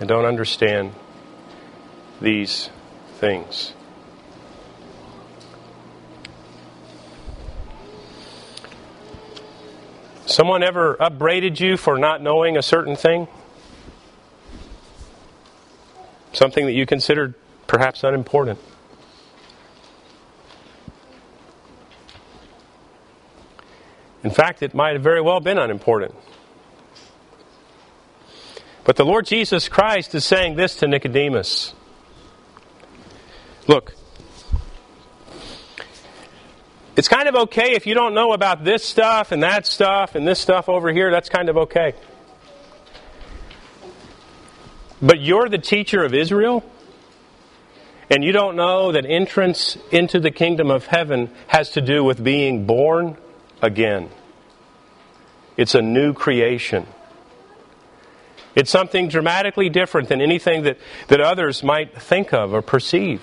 and 0.00 0.08
don't 0.08 0.24
understand 0.24 0.94
these 2.22 2.70
things? 3.16 3.74
Someone 10.26 10.62
ever 10.62 10.96
upbraided 10.98 11.60
you 11.60 11.76
for 11.76 11.98
not 11.98 12.22
knowing 12.22 12.56
a 12.56 12.62
certain 12.62 12.96
thing? 12.96 13.28
Something 16.32 16.64
that 16.66 16.72
you 16.72 16.86
considered 16.86 17.34
perhaps 17.66 18.02
unimportant? 18.02 18.58
In 24.24 24.30
fact, 24.30 24.62
it 24.62 24.72
might 24.72 24.94
have 24.94 25.02
very 25.02 25.20
well 25.20 25.40
been 25.40 25.58
unimportant. 25.58 26.14
But 28.84 28.96
the 28.96 29.04
Lord 29.04 29.26
Jesus 29.26 29.68
Christ 29.68 30.14
is 30.14 30.24
saying 30.24 30.56
this 30.56 30.76
to 30.76 30.88
Nicodemus. 30.88 31.74
Look, 33.68 33.94
it's 36.96 37.08
kind 37.08 37.28
of 37.28 37.34
okay 37.34 37.74
if 37.74 37.86
you 37.86 37.94
don't 37.94 38.12
know 38.12 38.32
about 38.32 38.64
this 38.64 38.84
stuff 38.84 39.32
and 39.32 39.42
that 39.42 39.66
stuff 39.66 40.14
and 40.14 40.26
this 40.26 40.40
stuff 40.40 40.68
over 40.68 40.92
here. 40.92 41.10
That's 41.10 41.28
kind 41.28 41.48
of 41.48 41.56
okay. 41.56 41.94
But 45.00 45.20
you're 45.20 45.48
the 45.48 45.58
teacher 45.58 46.04
of 46.04 46.12
Israel, 46.12 46.64
and 48.10 48.22
you 48.22 48.32
don't 48.32 48.56
know 48.56 48.92
that 48.92 49.06
entrance 49.06 49.76
into 49.90 50.20
the 50.20 50.30
kingdom 50.30 50.70
of 50.70 50.86
heaven 50.86 51.30
has 51.46 51.70
to 51.70 51.80
do 51.80 52.04
with 52.04 52.22
being 52.22 52.66
born 52.66 53.16
again. 53.60 54.10
It's 55.56 55.74
a 55.74 55.82
new 55.82 56.12
creation. 56.12 56.86
It's 58.54 58.70
something 58.70 59.08
dramatically 59.08 59.70
different 59.70 60.08
than 60.08 60.20
anything 60.20 60.64
that, 60.64 60.78
that 61.08 61.20
others 61.20 61.62
might 61.62 62.00
think 62.00 62.34
of 62.34 62.52
or 62.52 62.60
perceive. 62.60 63.22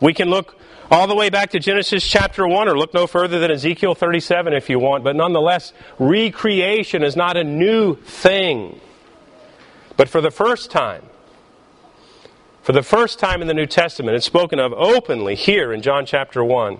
We 0.00 0.14
can 0.14 0.28
look 0.28 0.58
all 0.90 1.06
the 1.06 1.14
way 1.14 1.30
back 1.30 1.50
to 1.50 1.58
Genesis 1.58 2.06
chapter 2.06 2.46
1 2.46 2.68
or 2.68 2.76
look 2.76 2.94
no 2.94 3.06
further 3.06 3.38
than 3.38 3.50
Ezekiel 3.50 3.94
37 3.94 4.52
if 4.52 4.68
you 4.68 4.78
want, 4.78 5.04
but 5.04 5.16
nonetheless, 5.16 5.72
recreation 5.98 7.02
is 7.02 7.16
not 7.16 7.36
a 7.36 7.44
new 7.44 7.96
thing. 7.96 8.80
But 9.96 10.08
for 10.08 10.20
the 10.20 10.30
first 10.30 10.70
time, 10.70 11.04
for 12.62 12.72
the 12.72 12.82
first 12.82 13.18
time 13.18 13.42
in 13.42 13.48
the 13.48 13.54
New 13.54 13.66
Testament, 13.66 14.16
it's 14.16 14.26
spoken 14.26 14.58
of 14.58 14.72
openly 14.72 15.34
here 15.34 15.72
in 15.72 15.82
John 15.82 16.06
chapter 16.06 16.42
1 16.42 16.78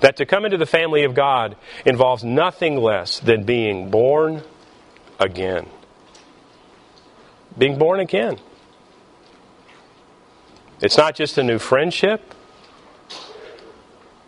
that 0.00 0.16
to 0.16 0.26
come 0.26 0.44
into 0.44 0.58
the 0.58 0.66
family 0.66 1.04
of 1.04 1.14
God 1.14 1.56
involves 1.84 2.22
nothing 2.22 2.76
less 2.76 3.18
than 3.18 3.44
being 3.44 3.90
born 3.90 4.42
again. 5.18 5.66
Being 7.56 7.78
born 7.78 8.00
again. 8.00 8.38
It's 10.80 10.96
not 10.98 11.14
just 11.14 11.38
a 11.38 11.42
new 11.42 11.58
friendship. 11.58 12.34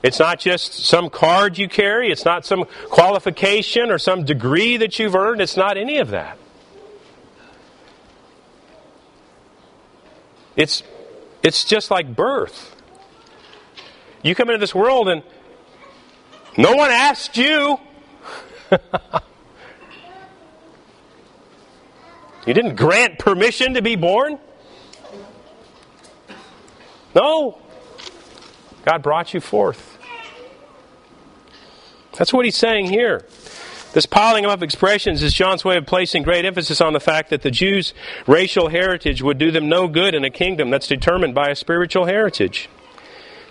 It's 0.03 0.19
not 0.19 0.39
just 0.39 0.73
some 0.73 1.11
card 1.11 1.59
you 1.59 1.69
carry. 1.69 2.11
It's 2.11 2.25
not 2.25 2.47
some 2.47 2.65
qualification 2.89 3.91
or 3.91 3.99
some 3.99 4.25
degree 4.25 4.77
that 4.79 4.99
you've 4.99 5.15
earned. 5.15 5.41
It's 5.41 5.57
not 5.57 5.77
any 5.77 5.99
of 5.99 6.11
that. 6.11 6.39
It's, 10.57 10.83
it's 11.43 11.65
just 11.65 11.91
like 11.91 12.15
birth. 12.15 12.75
You 14.23 14.35
come 14.35 14.49
into 14.49 14.59
this 14.59 14.75
world 14.75 15.09
and 15.09 15.23
no 16.57 16.75
one 16.75 16.91
asked 16.91 17.37
you. 17.37 17.79
you 22.47 22.55
didn't 22.55 22.77
grant 22.77 23.19
permission 23.19 23.75
to 23.75 23.83
be 23.83 23.97
born. 23.97 24.39
No. 27.15 27.59
God 28.85 29.03
brought 29.03 29.35
you 29.35 29.41
forth. 29.41 29.99
That's 32.17 32.33
what 32.33 32.45
he's 32.45 32.57
saying 32.57 32.87
here. 32.87 33.27
This 33.93 34.07
piling 34.07 34.45
up 34.45 34.53
of 34.53 34.63
expressions 34.63 35.23
is 35.23 35.33
John's 35.33 35.65
way 35.65 35.77
of 35.77 35.87
placing 35.87 36.23
great 36.23 36.45
emphasis 36.45 36.81
on 36.81 36.93
the 36.93 37.01
fact 37.01 37.31
that 37.31 37.43
the 37.43 37.51
Jews' 37.51 37.95
racial 38.27 38.69
heritage 38.69 39.23
would 39.23 39.39
do 39.39 39.51
them 39.51 39.69
no 39.69 39.89
good 39.89 40.15
in 40.15 40.25
a 40.25 40.31
kingdom 40.31 40.71
that's 40.71 40.87
determined 40.87 41.35
by 41.35 41.49
a 41.49 41.55
spiritual 41.55 42.05
heritage. 42.05 42.69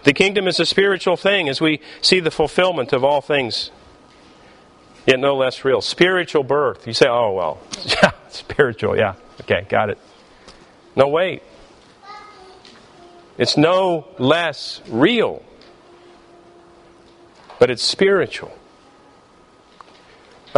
The 0.03 0.13
kingdom 0.13 0.47
is 0.47 0.59
a 0.59 0.65
spiritual 0.65 1.17
thing 1.17 1.49
as 1.49 1.59
we 1.59 1.81
see 2.01 2.19
the 2.19 2.31
fulfillment 2.31 2.93
of 2.93 3.03
all 3.03 3.19
things, 3.19 3.71
yet 5.07 5.19
no 5.19 5.35
less 5.35 5.65
real. 5.65 5.81
Spiritual 5.81 6.43
birth. 6.43 6.85
You 6.85 6.93
say, 6.93 7.07
oh, 7.09 7.33
well, 7.33 7.59
yeah, 7.85 8.11
spiritual, 8.29 8.95
yeah. 8.95 9.15
Okay, 9.41 9.65
got 9.67 9.89
it. 9.89 9.97
No, 10.95 11.07
wait. 11.07 11.41
It's 13.37 13.57
no 13.57 14.07
less 14.17 14.81
real, 14.89 15.43
but 17.59 17.69
it's 17.69 17.83
spiritual 17.83 18.51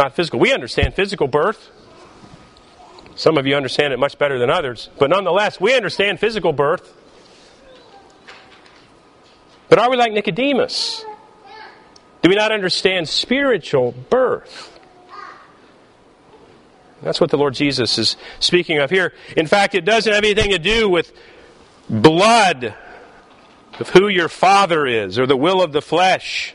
not 0.00 0.16
physical. 0.16 0.40
We 0.40 0.52
understand 0.52 0.94
physical 0.94 1.28
birth. 1.28 1.70
Some 3.16 3.36
of 3.36 3.46
you 3.46 3.54
understand 3.54 3.92
it 3.92 3.98
much 3.98 4.16
better 4.16 4.38
than 4.38 4.48
others, 4.48 4.88
but 4.98 5.10
nonetheless, 5.10 5.60
we 5.60 5.74
understand 5.74 6.18
physical 6.18 6.54
birth. 6.54 6.96
But 9.68 9.78
are 9.78 9.90
we 9.90 9.96
like 9.96 10.12
Nicodemus? 10.12 11.04
Do 12.22 12.30
we 12.30 12.34
not 12.34 12.50
understand 12.50 13.08
spiritual 13.08 13.92
birth? 13.92 14.78
That's 17.02 17.20
what 17.20 17.30
the 17.30 17.36
Lord 17.36 17.54
Jesus 17.54 17.98
is 17.98 18.16
speaking 18.40 18.78
of 18.78 18.90
here. 18.90 19.12
In 19.36 19.46
fact, 19.46 19.74
it 19.74 19.84
doesn't 19.84 20.12
have 20.12 20.24
anything 20.24 20.50
to 20.50 20.58
do 20.58 20.88
with 20.88 21.12
blood, 21.90 22.74
of 23.78 23.88
who 23.90 24.08
your 24.08 24.28
father 24.28 24.86
is, 24.86 25.18
or 25.18 25.26
the 25.26 25.36
will 25.36 25.62
of 25.62 25.72
the 25.72 25.82
flesh 25.82 26.54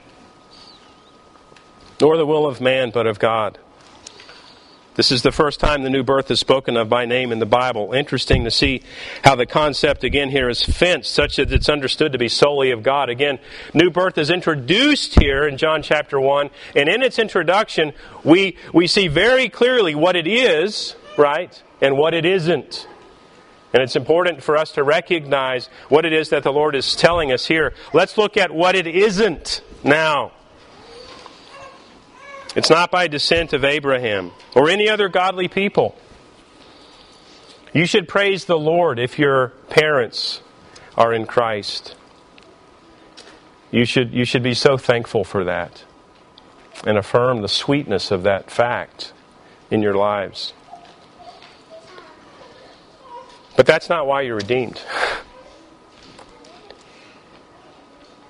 nor 2.00 2.18
the 2.18 2.26
will 2.26 2.46
of 2.46 2.62
man, 2.62 2.92
but 2.92 3.08
of 3.08 3.20
God. 3.20 3.58
This 4.96 5.12
is 5.12 5.24
the 5.24 5.32
first 5.32 5.60
time 5.60 5.84
the 5.84 5.90
new 5.90 6.04
birth 6.04 6.32
is 6.32 6.40
spoken 6.40 6.78
of 6.78 6.88
by 6.88 7.06
name 7.06 7.34
in 7.34 7.40
the 7.40 7.46
Bible. 7.46 7.92
Interesting 7.92 8.46
to 8.46 8.52
see 8.52 8.82
how 9.26 9.36
the 9.36 9.46
concept 9.46 10.06
again 10.06 10.30
here 10.30 10.48
is 10.48 10.64
fenced 10.64 11.14
such 11.14 11.36
that 11.36 11.52
it's 11.52 11.68
understood 11.68 12.14
to 12.14 12.18
be 12.18 12.30
solely 12.30 12.72
of 12.72 12.82
God. 12.82 13.10
Again, 13.10 13.40
new 13.74 13.90
birth 13.90 14.18
is 14.18 14.30
introduced 14.30 15.20
here 15.20 15.46
in 15.46 15.58
John 15.58 15.82
chapter 15.82 16.18
1, 16.18 16.50
and 16.78 16.88
in 16.88 17.02
its 17.02 17.20
introduction, 17.20 17.92
we, 18.24 18.56
we 18.74 18.88
see 18.88 19.10
very 19.10 19.50
clearly 19.50 19.96
what 19.96 20.16
it 20.16 20.28
is, 20.28 20.96
right, 21.18 21.62
and 21.82 21.98
what 21.98 22.14
it 22.14 22.24
isn't. 22.24 22.88
And 23.76 23.84
it's 23.84 23.98
important 23.98 24.42
for 24.42 24.56
us 24.56 24.72
to 24.72 24.84
recognize 24.84 25.68
what 25.90 26.06
it 26.06 26.14
is 26.14 26.30
that 26.30 26.44
the 26.44 26.54
Lord 26.54 26.76
is 26.76 26.96
telling 26.96 27.34
us 27.34 27.46
here. 27.46 27.74
Let's 27.92 28.18
look 28.18 28.38
at 28.38 28.50
what 28.50 28.74
it 28.74 28.88
isn't 28.88 29.62
now. 29.84 30.32
It's 32.56 32.70
not 32.70 32.90
by 32.90 33.10
descent 33.10 33.52
of 33.52 33.66
Abraham 33.66 34.32
or 34.56 34.70
any 34.70 34.88
other 34.88 35.10
godly 35.10 35.50
people. 35.50 35.94
You 37.74 37.86
should 37.86 38.08
praise 38.08 38.46
the 38.46 38.58
Lord 38.58 38.98
if 38.98 39.20
your 39.20 39.50
parents 39.70 40.40
are 40.96 41.14
in 41.14 41.26
Christ. 41.26 41.96
You 43.72 43.84
should, 43.84 44.14
you 44.14 44.24
should 44.24 44.42
be 44.42 44.54
so 44.54 44.78
thankful 44.78 45.26
for 45.26 45.44
that 45.44 45.84
and 46.88 46.98
affirm 46.98 47.42
the 47.42 47.50
sweetness 47.50 48.10
of 48.10 48.24
that 48.24 48.50
fact 48.50 49.12
in 49.70 49.82
your 49.82 49.96
lives. 49.96 50.54
But 53.56 53.66
that's 53.66 53.90
not 53.90 54.08
why 54.08 54.22
you're 54.22 54.36
redeemed. 54.36 54.82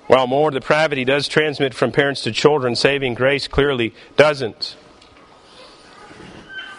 While 0.06 0.28
more 0.28 0.52
depravity 0.52 1.04
does 1.04 1.26
transmit 1.26 1.74
from 1.74 1.90
parents 1.90 2.22
to 2.22 2.32
children, 2.32 2.76
saving 2.76 3.14
grace 3.14 3.48
clearly 3.48 3.92
doesn't. 4.16 4.76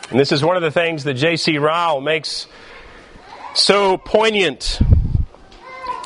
And 0.10 0.18
this 0.18 0.32
is 0.32 0.44
one 0.44 0.56
of 0.56 0.62
the 0.62 0.72
things 0.72 1.04
that 1.04 1.16
J.C. 1.16 1.58
Ryle 1.58 2.00
makes 2.00 2.48
so 3.54 3.98
poignant 3.98 4.80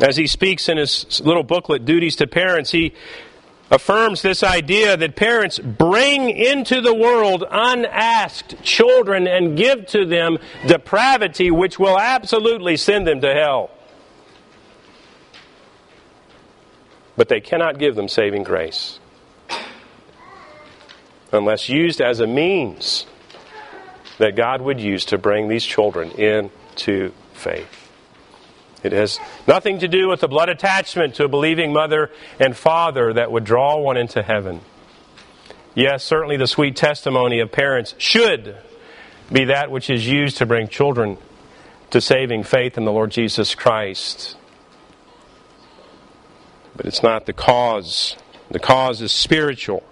as 0.01 0.17
he 0.17 0.25
speaks 0.25 0.67
in 0.67 0.77
his 0.77 1.21
little 1.23 1.43
booklet, 1.43 1.85
Duties 1.85 2.15
to 2.15 2.27
Parents. 2.27 2.71
He 2.71 2.93
affirms 3.71 4.21
this 4.21 4.43
idea 4.43 4.95
that 4.97 5.15
parents 5.15 5.57
bring 5.57 6.29
into 6.29 6.81
the 6.81 6.93
world 6.93 7.43
unasked 7.49 8.61
children 8.61 9.27
and 9.27 9.57
give 9.57 9.87
to 9.87 10.05
them 10.05 10.37
depravity 10.67 11.49
which 11.49 11.79
will 11.79 11.97
absolutely 11.97 12.77
send 12.77 13.07
them 13.07 13.21
to 13.21 13.33
hell. 13.33 13.71
but 17.21 17.29
they 17.29 17.39
cannot 17.39 17.77
give 17.77 17.95
them 17.95 18.07
saving 18.07 18.43
grace 18.43 18.99
unless 21.31 21.69
used 21.69 22.01
as 22.01 22.19
a 22.19 22.25
means 22.25 23.05
that 24.17 24.35
God 24.35 24.61
would 24.61 24.79
use 24.79 25.05
to 25.05 25.19
bring 25.19 25.47
these 25.47 25.63
children 25.63 26.09
into 26.11 27.11
faith. 27.33 27.80
It 28.83 28.91
has 28.93 29.19
nothing 29.47 29.79
to 29.79 29.87
do 29.87 30.07
with 30.07 30.21
the 30.21 30.27
blood 30.27 30.49
attachment 30.49 31.15
to 31.15 31.25
a 31.25 31.27
believing 31.27 31.71
mother 31.71 32.11
and 32.39 32.55
father 32.55 33.13
that 33.13 33.31
would 33.31 33.43
draw 33.43 33.77
one 33.77 33.97
into 33.97 34.23
heaven. 34.23 34.61
Yes, 35.75 36.03
certainly 36.03 36.37
the 36.37 36.47
sweet 36.47 36.75
testimony 36.75 37.39
of 37.39 37.51
parents 37.51 37.95
should 37.97 38.57
be 39.31 39.45
that 39.45 39.71
which 39.71 39.89
is 39.89 40.07
used 40.07 40.37
to 40.37 40.45
bring 40.45 40.67
children 40.67 41.17
to 41.91 42.01
saving 42.01 42.43
faith 42.43 42.77
in 42.77 42.85
the 42.85 42.91
Lord 42.91 43.11
Jesus 43.11 43.55
Christ. 43.55 44.35
But 46.75 46.85
it's 46.85 47.03
not 47.03 47.25
the 47.25 47.33
cause. 47.33 48.17
The 48.49 48.59
cause 48.59 49.01
is 49.01 49.11
spiritual. 49.11 49.83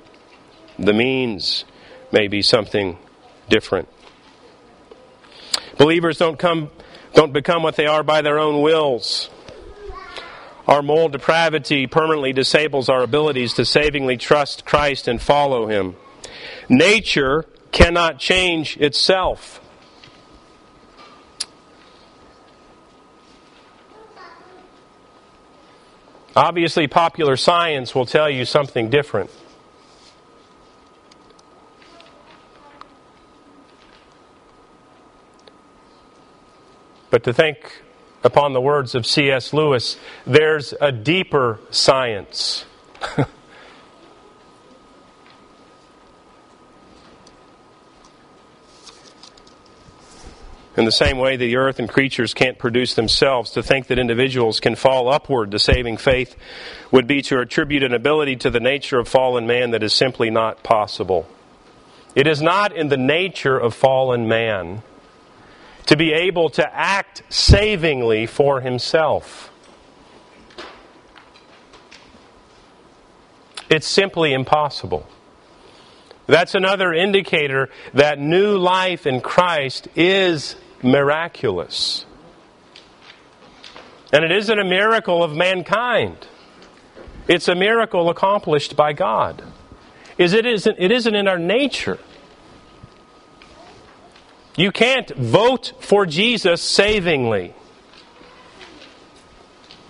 The 0.78 0.94
means 0.94 1.66
may 2.12 2.28
be 2.28 2.42
something 2.42 2.98
different. 3.50 3.88
Believers 5.78 6.18
don't 6.18 6.40
come 6.40 6.70
don't 7.14 7.34
become 7.34 7.64
what 7.64 7.76
they 7.76 7.86
are 7.86 8.04
by 8.04 8.22
their 8.22 8.40
own 8.40 8.62
wills. 8.62 9.30
Our 10.68 10.84
moral 10.84 11.10
depravity 11.10 11.88
permanently 11.88 12.32
disables 12.32 12.90
our 12.90 13.02
abilities 13.02 13.56
to 13.56 13.66
savingly 13.66 14.18
trust 14.18 14.66
Christ 14.66 15.08
and 15.08 15.22
follow 15.22 15.68
him. 15.68 15.96
nature 16.70 17.46
cannot 17.72 18.20
change 18.20 18.78
itself. 18.78 19.60
Obviously, 26.36 26.88
popular 26.88 27.36
science 27.36 27.96
will 27.96 28.06
tell 28.06 28.30
you 28.30 28.46
something 28.46 28.90
different. 28.90 29.32
But 37.10 37.24
to 37.24 37.34
think 37.34 37.82
upon 38.24 38.54
the 38.54 38.62
words 38.62 38.96
of 38.96 39.06
C.S. 39.06 39.54
Lewis, 39.54 39.98
there's 40.26 40.74
a 40.80 40.92
deeper 40.92 41.60
science. 41.72 42.66
In 50.78 50.86
the 50.86 50.92
same 50.94 51.18
way, 51.18 51.36
the 51.36 51.58
earth 51.58 51.80
and 51.80 51.90
creatures 51.90 52.34
can't 52.34 52.58
produce 52.58 52.94
themselves. 52.94 53.52
To 53.52 53.62
think 53.62 53.88
that 53.88 54.00
individuals 54.00 54.62
can 54.62 54.76
fall 54.76 55.10
upward 55.10 55.52
to 55.52 55.60
saving 55.60 55.98
faith 55.98 56.38
would 56.90 57.06
be 57.06 57.22
to 57.24 57.40
attribute 57.42 57.84
an 57.84 57.94
ability 57.94 58.38
to 58.38 58.50
the 58.50 58.62
nature 58.62 58.98
of 58.98 59.10
fallen 59.10 59.46
man 59.46 59.72
that 59.72 59.84
is 59.84 59.94
simply 59.94 60.30
not 60.30 60.64
possible. 60.64 61.28
It 62.16 62.28
is 62.28 62.42
not 62.42 62.72
in 62.72 62.88
the 62.88 62.96
nature 62.96 63.58
of 63.58 63.74
fallen 63.74 64.30
man 64.30 64.82
to 65.90 65.98
be 65.98 66.14
able 66.14 66.52
to 66.52 66.72
act 66.72 67.24
savingly 67.30 68.28
for 68.28 68.62
himself. 68.62 69.52
It's 73.72 73.88
simply 73.88 74.34
impossible. 74.34 75.08
That's 76.28 76.54
another 76.54 76.94
indicator 76.94 77.70
that 77.96 78.20
new 78.20 78.56
life 78.56 79.08
in 79.08 79.20
Christ 79.22 79.88
is 79.96 80.56
miraculous. 80.84 82.06
And 84.14 84.24
it 84.24 84.32
isn't 84.32 84.60
a 84.60 84.66
miracle 84.66 85.24
of 85.24 85.36
mankind. 85.36 86.28
It's 87.28 87.48
a 87.48 87.56
miracle 87.56 88.12
accomplished 88.12 88.76
by 88.76 88.94
God. 88.94 89.42
Is 90.20 90.34
it 90.34 90.46
isn't 90.46 90.76
it 90.78 90.92
isn't 90.92 91.16
in 91.16 91.28
our 91.28 91.40
nature. 91.40 91.98
You 94.56 94.72
can't 94.72 95.10
vote 95.10 95.74
for 95.80 96.06
Jesus 96.06 96.62
savingly. 96.62 97.54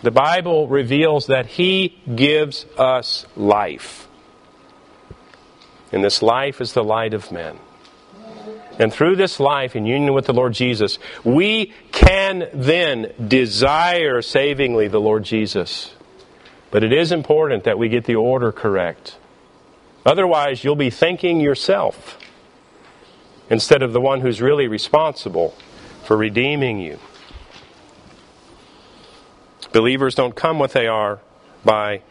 The 0.02 0.12
Bible 0.12 0.68
reveals 0.68 1.28
that 1.28 1.46
He 1.46 2.00
gives 2.16 2.66
us 2.78 3.26
life. 3.36 4.08
And 5.92 6.04
this 6.04 6.22
life 6.22 6.62
is 6.62 6.74
the 6.74 6.84
light 6.84 7.14
of 7.14 7.32
men. 7.32 7.58
And 8.78 8.94
through 8.94 9.18
this 9.18 9.42
life 9.42 9.76
in 9.76 9.86
union 9.86 10.14
with 10.14 10.26
the 10.26 10.34
Lord 10.34 10.54
Jesus, 10.54 11.00
we 11.26 11.74
can 11.92 12.48
then 12.54 13.12
desire 13.28 14.22
savingly 14.22 14.88
the 14.88 15.02
Lord 15.02 15.24
Jesus. 15.24 15.94
But 16.72 16.84
it 16.84 16.94
is 16.94 17.12
important 17.12 17.66
that 17.66 17.78
we 17.78 17.90
get 17.90 18.06
the 18.06 18.16
order 18.16 18.54
correct. 18.54 19.18
Otherwise, 20.06 20.64
you'll 20.64 20.78
be 20.78 20.90
thinking 20.90 21.42
yourself 21.42 22.18
instead 23.50 23.82
of 23.82 23.94
the 23.94 24.02
one 24.02 24.22
who's 24.22 24.42
really 24.42 24.68
responsible 24.68 25.56
for 26.04 26.16
redeeming 26.18 26.80
you. 26.80 27.00
Believers 29.72 30.16
don't 30.16 30.36
come 30.36 30.60
what 30.60 30.72
they 30.72 30.88
are 30.88 31.20
by 31.64 32.02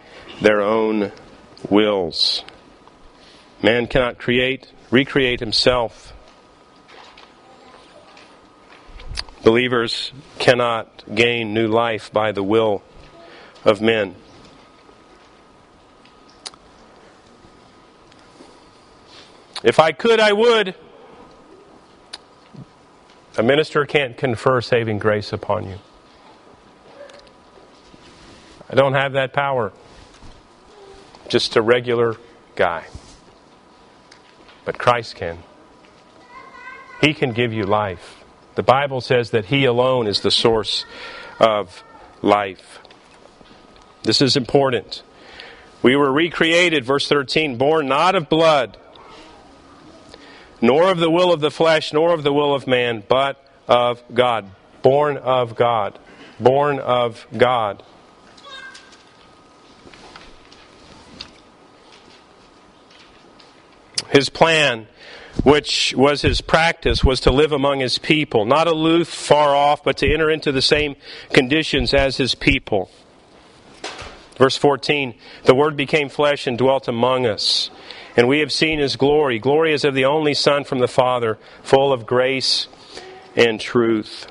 their 0.41 0.61
own 0.61 1.13
wills. 1.69 2.45
Man 3.63 3.87
cannot 3.87 4.19
create, 4.19 4.73
recreate 4.91 5.41
himself. 5.41 6.13
Believers 9.43 10.13
cannot 10.39 11.03
gain 11.13 11.55
new 11.55 11.67
life 11.67 12.13
by 12.13 12.33
the 12.33 12.43
will 12.43 12.83
of 13.65 13.81
men. 13.81 14.15
If 19.65 19.81
I 19.81 19.91
could, 19.91 20.21
I 20.21 20.33
would. 20.33 20.77
A 23.39 23.43
minister 23.43 23.87
can't 23.87 24.17
confer 24.17 24.61
saving 24.61 24.99
grace 24.99 25.33
upon 25.33 25.69
you. 25.69 25.79
I 28.69 28.75
don't 28.75 28.95
have 28.95 29.13
that 29.13 29.33
power. 29.33 29.73
Just 31.29 31.55
a 31.55 31.63
regular 31.63 32.17
guy. 32.57 32.85
But 34.65 34.77
Christ 34.77 35.15
can. 35.15 35.39
He 37.01 37.15
can 37.15 37.33
give 37.33 37.53
you 37.53 37.63
life. 37.63 38.25
The 38.57 38.65
Bible 38.65 39.01
says 39.01 39.31
that 39.31 39.47
He 39.47 39.65
alone 39.65 40.09
is 40.09 40.21
the 40.21 40.33
source 40.33 40.85
of 41.39 41.85
life. 42.23 42.81
This 44.03 44.21
is 44.21 44.37
important. 44.37 45.05
We 45.81 45.95
were 45.95 46.11
recreated, 46.11 46.85
verse 46.85 47.07
13, 47.07 47.57
born 47.57 47.87
not 47.87 48.17
of 48.17 48.29
blood, 48.29 48.77
nor 50.61 50.91
of 50.91 50.99
the 50.99 51.11
will 51.11 51.33
of 51.33 51.41
the 51.41 51.51
flesh, 51.51 51.93
nor 51.93 52.13
of 52.13 52.23
the 52.23 52.33
will 52.33 52.55
of 52.55 52.67
man, 52.67 53.03
but 53.09 53.45
of 53.67 54.03
God. 54.13 54.51
Born 54.83 55.17
of 55.17 55.55
God. 55.55 55.99
Born 56.41 56.79
of 56.79 57.27
God. 57.37 57.83
His 64.11 64.29
plan 64.29 64.89
which 65.45 65.95
was 65.97 66.23
his 66.23 66.41
practice, 66.41 67.05
was 67.05 67.21
to 67.21 67.31
live 67.31 67.53
among 67.53 67.81
his 67.81 67.99
people, 67.99 68.45
not 68.45 68.67
aloof, 68.67 69.09
far 69.09 69.55
off, 69.55 69.85
but 69.85 69.97
to 69.99 70.13
enter 70.13 70.31
into 70.31 70.53
the 70.53 70.63
same 70.63 70.97
conditions 71.33 71.95
as 71.95 72.17
his 72.17 72.35
people. 72.35 72.91
Verse 74.37 74.57
14 74.57 75.15
The 75.45 75.55
Word 75.55 75.77
became 75.77 76.09
flesh 76.09 76.47
and 76.47 76.59
dwelt 76.59 76.89
among 76.89 77.27
us, 77.27 77.71
and 78.19 78.27
we 78.27 78.41
have 78.41 78.51
seen 78.51 78.81
his 78.81 78.97
glory. 78.97 79.39
Glory 79.39 79.73
is 79.73 79.85
of 79.85 79.95
the 79.95 80.05
only 80.05 80.35
Son 80.35 80.65
from 80.65 80.81
the 80.81 80.89
Father, 80.89 81.39
full 81.63 81.93
of 81.93 82.05
grace 82.05 82.67
and 83.37 83.61
truth. 83.61 84.27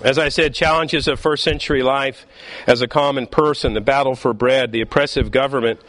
As 0.00 0.16
I 0.16 0.28
said, 0.28 0.54
challenges 0.54 1.08
of 1.08 1.18
first 1.18 1.42
century 1.42 1.82
life 1.82 2.24
as 2.68 2.82
a 2.82 2.86
common 2.86 3.26
person, 3.26 3.74
the 3.74 3.80
battle 3.80 4.14
for 4.14 4.32
bread, 4.32 4.70
the 4.70 4.80
oppressive 4.80 5.32
government, 5.32 5.80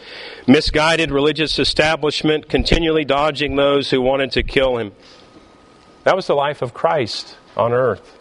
misguided 0.47 1.11
religious 1.11 1.59
establishment, 1.59 2.49
continually 2.49 3.05
dodging 3.05 3.55
those 3.55 3.91
who 3.91 4.01
wanted 4.01 4.31
to 4.31 4.41
kill 4.41 4.77
him. 4.77 4.93
That 6.05 6.15
was 6.15 6.25
the 6.25 6.33
life 6.33 6.63
of 6.63 6.73
Christ 6.73 7.37
on 7.55 7.71
earth. 7.71 8.18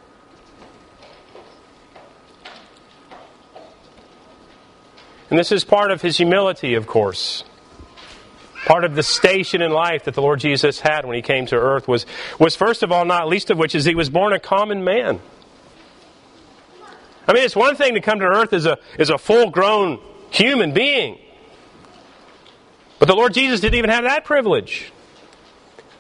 And 5.31 5.39
this 5.39 5.53
is 5.53 5.65
part 5.65 5.91
of 5.91 6.01
his 6.03 6.17
humility, 6.17 6.75
of 6.75 6.87
course. 6.87 7.45
Part 8.67 8.85
of 8.85 8.95
the 8.95 9.03
station 9.03 9.63
in 9.63 9.71
life 9.71 10.05
that 10.05 10.15
the 10.15 10.23
Lord 10.23 10.41
Jesus 10.41 10.81
had 10.81 11.05
when 11.05 11.17
he 11.17 11.23
came 11.23 11.47
to 11.47 11.57
earth 11.57 11.87
was, 11.87 12.07
was 12.39 12.57
first 12.57 12.83
of 12.83 12.91
all, 12.91 13.05
not 13.05 13.29
least 13.29 13.51
of 13.51 13.59
which, 13.59 13.75
is 13.75 13.85
he 13.85 13.95
was 13.95 14.11
born 14.11 14.33
a 14.33 14.41
common 14.41 14.85
man. 14.85 15.21
I 17.27 17.35
mean, 17.35 17.45
it's 17.45 17.57
one 17.57 17.77
thing 17.77 17.95
to 17.95 18.01
come 18.01 18.21
to 18.21 18.25
earth 18.25 18.53
as 18.53 18.65
a, 18.65 18.79
as 18.99 19.11
a 19.11 19.19
full 19.19 19.51
grown 19.51 20.01
human 20.31 20.73
being. 20.73 21.19
But 22.99 23.07
the 23.07 23.15
Lord 23.15 23.35
Jesus 23.35 23.61
didn't 23.61 23.79
even 23.79 23.91
have 23.91 24.05
that 24.05 24.25
privilege. 24.25 24.93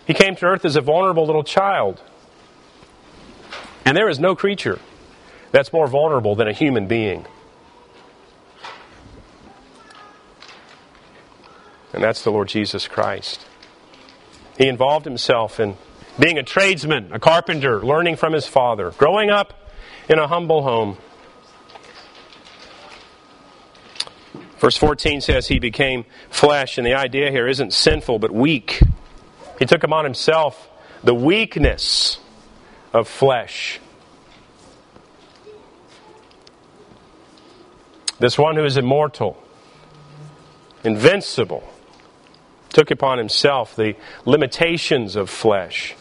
He 0.06 0.14
came 0.14 0.36
to 0.36 0.46
earth 0.46 0.64
as 0.64 0.76
a 0.76 0.80
vulnerable 0.80 1.26
little 1.26 1.44
child. 1.44 2.02
And 3.84 3.96
there 3.96 4.08
is 4.08 4.18
no 4.18 4.34
creature 4.34 4.78
that's 5.52 5.72
more 5.72 5.86
vulnerable 5.86 6.34
than 6.34 6.48
a 6.48 6.52
human 6.52 6.88
being. 6.88 7.26
And 11.98 12.04
that's 12.04 12.22
the 12.22 12.30
Lord 12.30 12.46
Jesus 12.46 12.86
Christ. 12.86 13.44
He 14.56 14.68
involved 14.68 15.04
himself 15.04 15.58
in 15.58 15.76
being 16.16 16.38
a 16.38 16.44
tradesman, 16.44 17.12
a 17.12 17.18
carpenter, 17.18 17.84
learning 17.84 18.14
from 18.14 18.34
his 18.34 18.46
father, 18.46 18.92
growing 18.92 19.30
up 19.30 19.68
in 20.08 20.20
a 20.20 20.28
humble 20.28 20.62
home. 20.62 20.96
Verse 24.60 24.76
14 24.76 25.20
says 25.22 25.48
he 25.48 25.58
became 25.58 26.04
flesh, 26.30 26.78
and 26.78 26.86
the 26.86 26.94
idea 26.94 27.32
here 27.32 27.48
isn't 27.48 27.72
sinful 27.72 28.20
but 28.20 28.30
weak. 28.30 28.80
He 29.58 29.66
took 29.66 29.82
upon 29.82 30.04
himself 30.04 30.68
the 31.02 31.16
weakness 31.16 32.20
of 32.92 33.08
flesh. 33.08 33.80
This 38.20 38.38
one 38.38 38.54
who 38.54 38.64
is 38.64 38.76
immortal, 38.76 39.36
invincible, 40.84 41.68
took 42.70 42.90
upon 42.90 43.18
himself 43.18 43.74
the 43.74 43.96
limitations 44.24 45.16
of 45.16 45.30
flesh. 45.30 45.96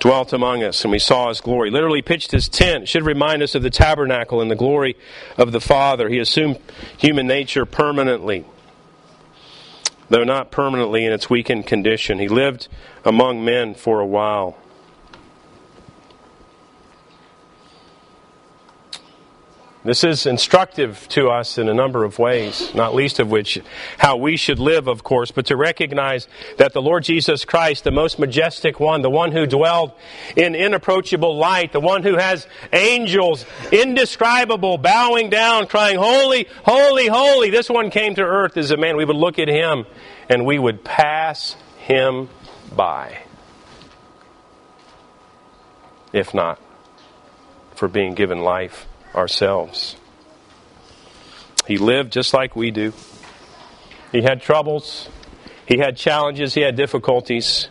dwelt 0.00 0.32
among 0.32 0.64
us, 0.64 0.82
and 0.82 0.90
we 0.90 0.98
saw 0.98 1.28
his 1.28 1.40
glory. 1.40 1.70
Literally 1.70 2.02
pitched 2.02 2.32
his 2.32 2.48
tent. 2.48 2.88
Should 2.88 3.04
remind 3.04 3.42
us 3.42 3.54
of 3.54 3.62
the 3.62 3.70
tabernacle 3.70 4.40
and 4.40 4.50
the 4.50 4.56
glory 4.56 4.96
of 5.38 5.52
the 5.52 5.60
Father. 5.60 6.08
He 6.08 6.18
assumed 6.18 6.58
human 6.96 7.26
nature 7.26 7.64
permanently, 7.64 8.44
though 10.08 10.24
not 10.24 10.50
permanently 10.50 11.04
in 11.04 11.12
its 11.12 11.30
weakened 11.30 11.66
condition. 11.66 12.18
He 12.18 12.28
lived 12.28 12.66
among 13.04 13.44
men 13.44 13.74
for 13.74 14.00
a 14.00 14.06
while. 14.06 14.56
This 19.82 20.04
is 20.04 20.26
instructive 20.26 21.08
to 21.10 21.30
us 21.30 21.56
in 21.56 21.66
a 21.66 21.72
number 21.72 22.04
of 22.04 22.18
ways, 22.18 22.74
not 22.74 22.94
least 22.94 23.18
of 23.18 23.30
which 23.30 23.58
how 23.96 24.18
we 24.18 24.36
should 24.36 24.58
live, 24.58 24.86
of 24.86 25.02
course, 25.02 25.30
but 25.30 25.46
to 25.46 25.56
recognize 25.56 26.28
that 26.58 26.74
the 26.74 26.82
Lord 26.82 27.04
Jesus 27.04 27.46
Christ, 27.46 27.84
the 27.84 27.90
most 27.90 28.18
majestic 28.18 28.78
one, 28.78 29.00
the 29.00 29.08
one 29.08 29.32
who 29.32 29.46
dwelled 29.46 29.92
in 30.36 30.54
inapproachable 30.54 31.34
light, 31.34 31.72
the 31.72 31.80
one 31.80 32.02
who 32.02 32.18
has 32.18 32.46
angels 32.74 33.46
indescribable 33.72 34.76
bowing 34.76 35.30
down, 35.30 35.66
crying, 35.66 35.96
Holy, 35.96 36.46
holy, 36.62 37.06
holy, 37.06 37.48
this 37.48 37.70
one 37.70 37.90
came 37.90 38.14
to 38.16 38.22
earth 38.22 38.58
as 38.58 38.70
a 38.70 38.76
man. 38.76 38.98
We 38.98 39.06
would 39.06 39.16
look 39.16 39.38
at 39.38 39.48
him 39.48 39.86
and 40.28 40.44
we 40.44 40.58
would 40.58 40.84
pass 40.84 41.56
him 41.78 42.28
by. 42.76 43.22
If 46.12 46.34
not 46.34 46.60
for 47.74 47.88
being 47.88 48.12
given 48.12 48.40
life 48.40 48.86
ourselves. 49.14 49.96
He 51.66 51.78
lived 51.78 52.12
just 52.12 52.34
like 52.34 52.56
we 52.56 52.70
do. 52.70 52.92
He 54.12 54.22
had 54.22 54.42
troubles, 54.42 55.08
he 55.66 55.78
had 55.78 55.96
challenges, 55.96 56.54
he 56.54 56.62
had 56.62 56.76
difficulties. 56.76 57.68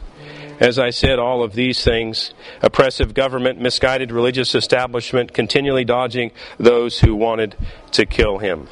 As 0.60 0.78
I 0.78 0.90
said, 0.90 1.20
all 1.20 1.42
of 1.42 1.54
these 1.54 1.84
things 1.84 2.34
oppressive 2.62 3.14
government, 3.14 3.60
misguided 3.60 4.12
religious 4.12 4.56
establishment, 4.56 5.34
continually 5.34 5.86
dodging 5.86 6.32
those 6.58 7.00
who 7.00 7.16
wanted 7.16 7.56
to 7.92 8.06
kill 8.06 8.40
him. 8.40 8.68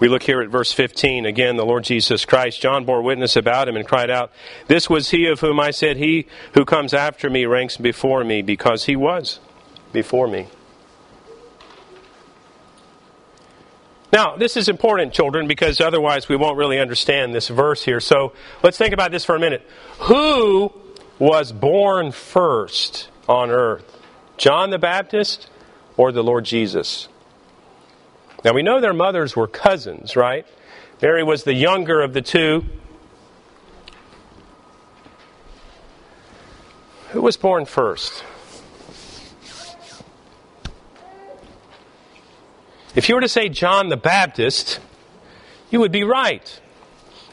We 0.00 0.08
look 0.08 0.22
here 0.22 0.40
at 0.40 0.48
verse 0.48 0.72
15. 0.72 1.26
Again, 1.26 1.56
the 1.56 1.66
Lord 1.66 1.84
Jesus 1.84 2.24
Christ. 2.24 2.62
John 2.62 2.86
bore 2.86 3.02
witness 3.02 3.36
about 3.36 3.68
him 3.68 3.76
and 3.76 3.86
cried 3.86 4.10
out, 4.10 4.32
This 4.66 4.88
was 4.88 5.10
he 5.10 5.26
of 5.26 5.40
whom 5.40 5.60
I 5.60 5.70
said, 5.70 5.98
He 5.98 6.26
who 6.54 6.64
comes 6.64 6.94
after 6.94 7.28
me 7.28 7.44
ranks 7.44 7.76
before 7.76 8.24
me, 8.24 8.40
because 8.40 8.86
he 8.86 8.96
was 8.96 9.40
before 9.92 10.26
me. 10.26 10.48
Now, 14.12 14.36
this 14.36 14.56
is 14.56 14.68
important, 14.68 15.12
children, 15.12 15.46
because 15.46 15.80
otherwise 15.80 16.28
we 16.28 16.34
won't 16.34 16.56
really 16.56 16.80
understand 16.80 17.32
this 17.32 17.46
verse 17.48 17.84
here. 17.84 18.00
So 18.00 18.32
let's 18.62 18.76
think 18.76 18.92
about 18.92 19.12
this 19.12 19.24
for 19.24 19.36
a 19.36 19.38
minute. 19.38 19.64
Who 20.00 20.72
was 21.18 21.52
born 21.52 22.10
first 22.10 23.08
on 23.28 23.50
earth? 23.50 23.84
John 24.36 24.70
the 24.70 24.78
Baptist 24.78 25.48
or 25.96 26.10
the 26.10 26.24
Lord 26.24 26.44
Jesus? 26.44 27.08
Now, 28.44 28.52
we 28.52 28.62
know 28.62 28.80
their 28.80 28.94
mothers 28.94 29.36
were 29.36 29.46
cousins, 29.46 30.16
right? 30.16 30.46
Mary 31.00 31.22
was 31.22 31.44
the 31.44 31.54
younger 31.54 32.00
of 32.00 32.12
the 32.12 32.22
two. 32.22 32.64
Who 37.10 37.22
was 37.22 37.36
born 37.36 37.64
first? 37.64 38.24
If 42.94 43.08
you 43.08 43.14
were 43.14 43.20
to 43.20 43.28
say 43.28 43.48
John 43.48 43.88
the 43.88 43.96
Baptist, 43.96 44.80
you 45.70 45.80
would 45.80 45.92
be 45.92 46.04
right. 46.04 46.60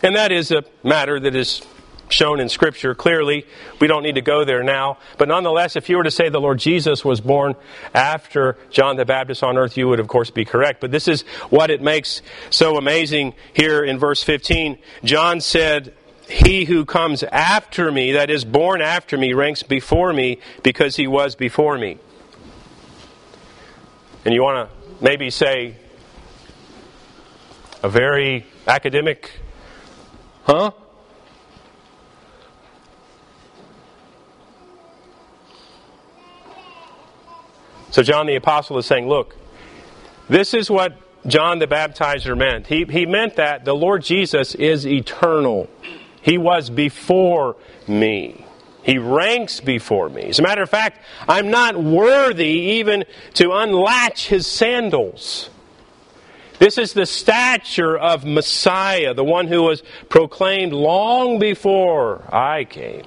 And 0.04 0.16
that 0.16 0.32
is 0.32 0.52
a 0.52 0.64
matter 0.84 1.20
that 1.20 1.36
is 1.36 1.62
shown 2.10 2.40
in 2.40 2.48
Scripture 2.48 2.96
clearly. 2.96 3.46
We 3.80 3.88
don't 3.88 4.04
need 4.04 4.16
to 4.16 4.22
go 4.22 4.46
there 4.46 4.64
now. 4.64 4.98
But 5.18 5.28
nonetheless, 5.28 5.76
if 5.76 5.90
you 5.90 5.98
were 5.98 6.04
to 6.04 6.12
say 6.12 6.30
the 6.30 6.40
Lord 6.40 6.60
Jesus 6.60 7.04
was 7.04 7.20
born 7.22 7.56
after 7.94 8.58
John 8.70 8.98
the 8.98 9.06
Baptist 9.06 9.44
on 9.44 9.58
earth, 9.58 9.78
you 9.78 9.88
would, 9.88 10.00
of 10.00 10.08
course, 10.08 10.30
be 10.30 10.46
correct. 10.46 10.80
But 10.80 10.92
this 10.92 11.08
is 11.08 11.24
what 11.50 11.70
it 11.70 11.82
makes 11.82 12.22
so 12.50 12.78
amazing 12.78 13.34
here 13.54 13.84
in 13.84 13.98
verse 14.00 14.24
15. 14.24 14.78
John 15.04 15.42
said, 15.42 15.94
He 16.30 16.66
who 16.66 16.86
comes 16.86 17.24
after 17.24 17.92
me, 17.92 18.14
that 18.14 18.30
is, 18.30 18.46
born 18.46 18.82
after 18.82 19.18
me, 19.18 19.34
ranks 19.34 19.64
before 19.64 20.14
me 20.14 20.40
because 20.64 20.96
he 20.96 21.08
was 21.08 21.36
before 21.36 21.78
me. 21.78 21.98
And 24.24 24.34
you 24.34 24.44
want 24.44 24.70
to 24.70 24.77
maybe 25.02 25.30
say 25.30 25.76
a 27.84 27.90
very 27.90 28.46
academic, 28.68 29.32
huh? 30.44 30.72
So 37.92 38.04
John 38.04 38.28
the 38.28 38.36
Apostle 38.36 38.78
is 38.78 38.86
saying, 38.86 39.08
look, 39.08 39.36
this 40.30 40.54
is 40.54 40.70
what 40.70 40.98
John 41.28 41.60
the 41.60 41.68
Baptizer 41.68 42.38
meant. 42.38 42.68
He, 42.68 42.86
he 42.86 43.06
meant 43.06 43.36
that 43.36 43.66
the 43.66 43.74
Lord 43.74 44.04
Jesus 44.04 44.56
is 44.56 44.86
eternal. 44.86 45.70
He 46.22 46.38
was 46.38 46.70
before 46.70 47.56
me. 47.88 48.47
He 48.88 49.00
ranks 49.00 49.60
before 49.60 50.08
me. 50.08 50.30
As 50.30 50.40
a 50.40 50.44
matter 50.44 50.64
of 50.64 50.70
fact, 50.70 51.02
I'm 51.28 51.52
not 51.52 51.76
worthy 51.76 52.78
even 52.80 53.04
to 53.34 53.52
unlatch 53.52 54.30
his 54.30 54.48
sandals. 54.48 55.50
This 56.58 56.78
is 56.78 56.94
the 56.94 57.06
stature 57.06 57.98
of 57.98 58.24
Messiah, 58.24 59.14
the 59.14 59.26
one 59.26 59.48
who 59.48 59.64
was 59.64 59.84
proclaimed 60.08 60.72
long 60.72 61.38
before 61.38 62.34
I 62.34 62.64
came 62.64 63.04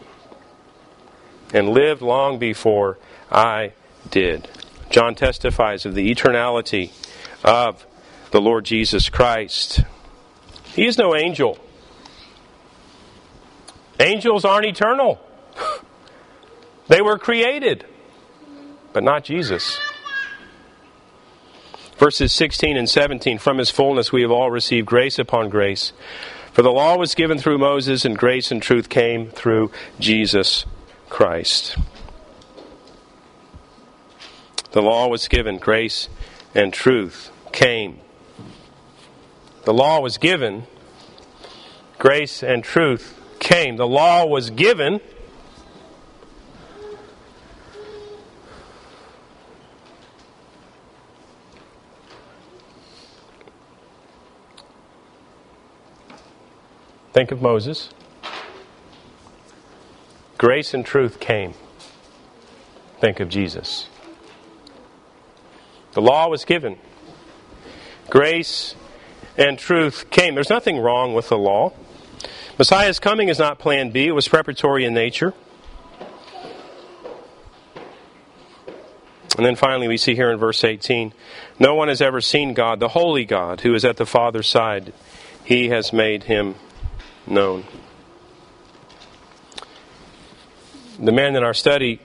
and 1.55 1.71
lived 1.71 2.03
long 2.03 2.39
before 2.39 2.99
I 3.33 3.73
did. 4.11 4.51
John 4.91 5.15
testifies 5.15 5.87
of 5.87 5.95
the 5.95 6.15
eternality 6.15 6.91
of 7.43 7.87
the 8.33 8.41
Lord 8.43 8.67
Jesus 8.67 9.09
Christ. 9.09 9.81
He 10.75 10.87
is 10.87 10.99
no 10.99 11.17
angel. 11.17 11.57
Angels 13.99 14.45
aren't 14.45 14.67
eternal. 14.67 15.19
They 16.89 17.01
were 17.01 17.19
created, 17.19 17.87
but 18.93 19.05
not 19.05 19.23
Jesus. 19.23 19.79
Verses 21.99 22.33
16 22.33 22.77
and 22.77 22.91
17 22.91 23.39
From 23.39 23.59
his 23.59 23.71
fullness 23.71 24.11
we 24.11 24.23
have 24.23 24.33
all 24.33 24.51
received 24.51 24.89
grace 24.89 25.17
upon 25.17 25.51
grace. 25.51 25.93
For 26.53 26.63
the 26.63 26.73
law 26.73 26.97
was 26.97 27.15
given 27.15 27.39
through 27.39 27.59
Moses, 27.59 28.05
and 28.05 28.19
grace 28.19 28.51
and 28.51 28.61
truth 28.61 28.89
came 28.89 29.31
through 29.31 29.71
Jesus 30.01 30.65
Christ. 31.09 31.77
The 34.73 34.83
law 34.83 35.09
was 35.09 35.29
given, 35.29 35.59
grace 35.59 36.09
and 36.55 36.73
truth 36.73 37.31
came. 37.53 38.01
The 39.65 39.75
law 39.75 40.01
was 40.01 40.19
given, 40.19 40.65
grace 41.99 42.43
and 42.43 42.65
truth 42.65 43.17
came. 43.39 43.77
The 43.77 43.87
law 43.87 44.27
was 44.27 44.51
given 44.51 45.01
Think 57.13 57.33
of 57.33 57.43
Moses. 57.43 57.91
Grace 60.39 60.73
and 60.73 60.87
truth 60.87 61.19
came. 61.21 61.55
Think 63.01 63.21
of 63.21 63.29
Jesus. 63.29 63.89
The 65.93 66.03
law 66.03 66.29
was 66.29 66.45
given. 66.45 66.79
Grace 68.09 68.75
and 69.37 69.59
truth 69.59 70.09
came. 70.11 70.35
There's 70.35 70.51
nothing 70.51 70.79
wrong 70.79 71.15
with 71.15 71.29
the 71.29 71.39
law. 71.39 71.73
Messiah's 72.59 73.01
coming 73.01 73.29
is 73.29 73.39
not 73.39 73.59
plan 73.59 73.91
B, 73.91 74.07
it 74.07 74.13
was 74.13 74.29
preparatory 74.29 74.85
in 74.85 74.95
nature. 74.95 75.35
And 79.37 79.47
then 79.47 79.57
finally, 79.57 79.89
we 79.89 79.97
see 79.97 80.15
here 80.15 80.31
in 80.31 80.39
verse 80.39 80.63
18 80.63 81.15
No 81.59 81.75
one 81.75 81.89
has 81.89 82.03
ever 82.03 82.21
seen 82.21 82.53
God, 82.53 82.79
the 82.79 82.89
holy 82.89 83.25
God, 83.25 83.63
who 83.63 83.75
is 83.75 83.85
at 83.85 83.97
the 83.97 84.07
Father's 84.07 84.47
side. 84.47 84.93
He 85.43 85.71
has 85.71 85.93
made 85.93 86.25
him 86.25 86.57
known. 87.31 87.65
The 90.99 91.13
man 91.13 91.37
in 91.37 91.45
our 91.45 91.55
study 91.55 92.01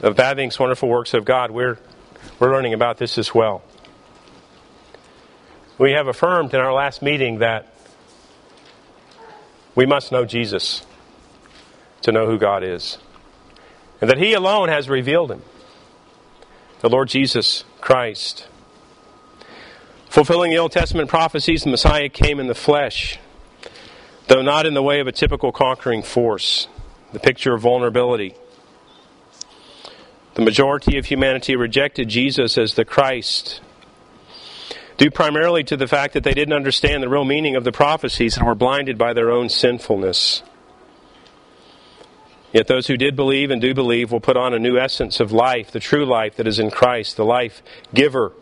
of 0.00 0.16
Bavinck's 0.16 0.58
Wonderful 0.58 0.88
Works 0.88 1.12
of 1.14 1.24
God, 1.24 1.50
we're, 1.50 1.78
we're 2.38 2.52
learning 2.52 2.72
about 2.72 2.98
this 2.98 3.18
as 3.18 3.34
well. 3.34 3.62
We 5.78 5.92
have 5.92 6.06
affirmed 6.06 6.54
in 6.54 6.60
our 6.60 6.72
last 6.72 7.02
meeting 7.02 7.40
that 7.40 7.74
we 9.74 9.86
must 9.86 10.12
know 10.12 10.24
Jesus 10.24 10.86
to 12.02 12.12
know 12.12 12.26
who 12.26 12.38
God 12.38 12.62
is, 12.62 12.98
and 14.00 14.08
that 14.10 14.18
He 14.18 14.34
alone 14.34 14.68
has 14.68 14.88
revealed 14.88 15.30
Him, 15.30 15.42
the 16.80 16.88
Lord 16.88 17.08
Jesus 17.08 17.64
Christ. 17.80 18.48
Fulfilling 20.12 20.50
the 20.50 20.58
Old 20.58 20.72
Testament 20.72 21.08
prophecies, 21.08 21.64
the 21.64 21.70
Messiah 21.70 22.10
came 22.10 22.38
in 22.38 22.46
the 22.46 22.54
flesh. 22.54 23.18
though 24.26 24.42
not 24.42 24.66
in 24.66 24.74
the 24.74 24.82
way 24.82 25.00
of 25.00 25.06
a 25.06 25.12
typical 25.12 25.52
conquering 25.52 26.02
force. 26.02 26.68
The 27.14 27.18
picture 27.18 27.54
of 27.54 27.62
vulnerability. 27.62 28.34
The 30.34 30.42
majority 30.42 30.98
of 30.98 31.06
humanity 31.06 31.56
rejected 31.56 32.10
Jesus 32.10 32.58
as 32.58 32.74
the 32.74 32.84
Christ, 32.84 33.62
due 34.98 35.10
primarily 35.10 35.64
to 35.64 35.78
the 35.78 35.88
fact 35.88 36.12
that 36.12 36.24
they 36.24 36.34
didn't 36.34 36.54
understand 36.54 37.02
the 37.02 37.08
real 37.08 37.24
meaning 37.24 37.56
of 37.56 37.64
the 37.64 37.72
prophecies 37.72 38.36
and 38.36 38.46
were 38.46 38.54
blinded 38.54 38.98
by 38.98 39.14
their 39.14 39.30
own 39.30 39.48
sinfulness. 39.48 40.42
Yet 42.52 42.66
those 42.66 42.86
who 42.86 42.98
did 42.98 43.16
believe 43.16 43.50
and 43.50 43.62
do 43.62 43.72
believe 43.72 44.12
will 44.12 44.20
put 44.20 44.36
on 44.36 44.52
a 44.52 44.58
new 44.58 44.76
essence 44.76 45.20
of 45.20 45.32
life, 45.32 45.70
the 45.70 45.80
true 45.80 46.04
life 46.04 46.36
that 46.36 46.46
is 46.46 46.58
in 46.58 46.70
Christ, 46.70 47.16
the 47.16 47.24
life 47.24 47.62
giver. 47.94 48.32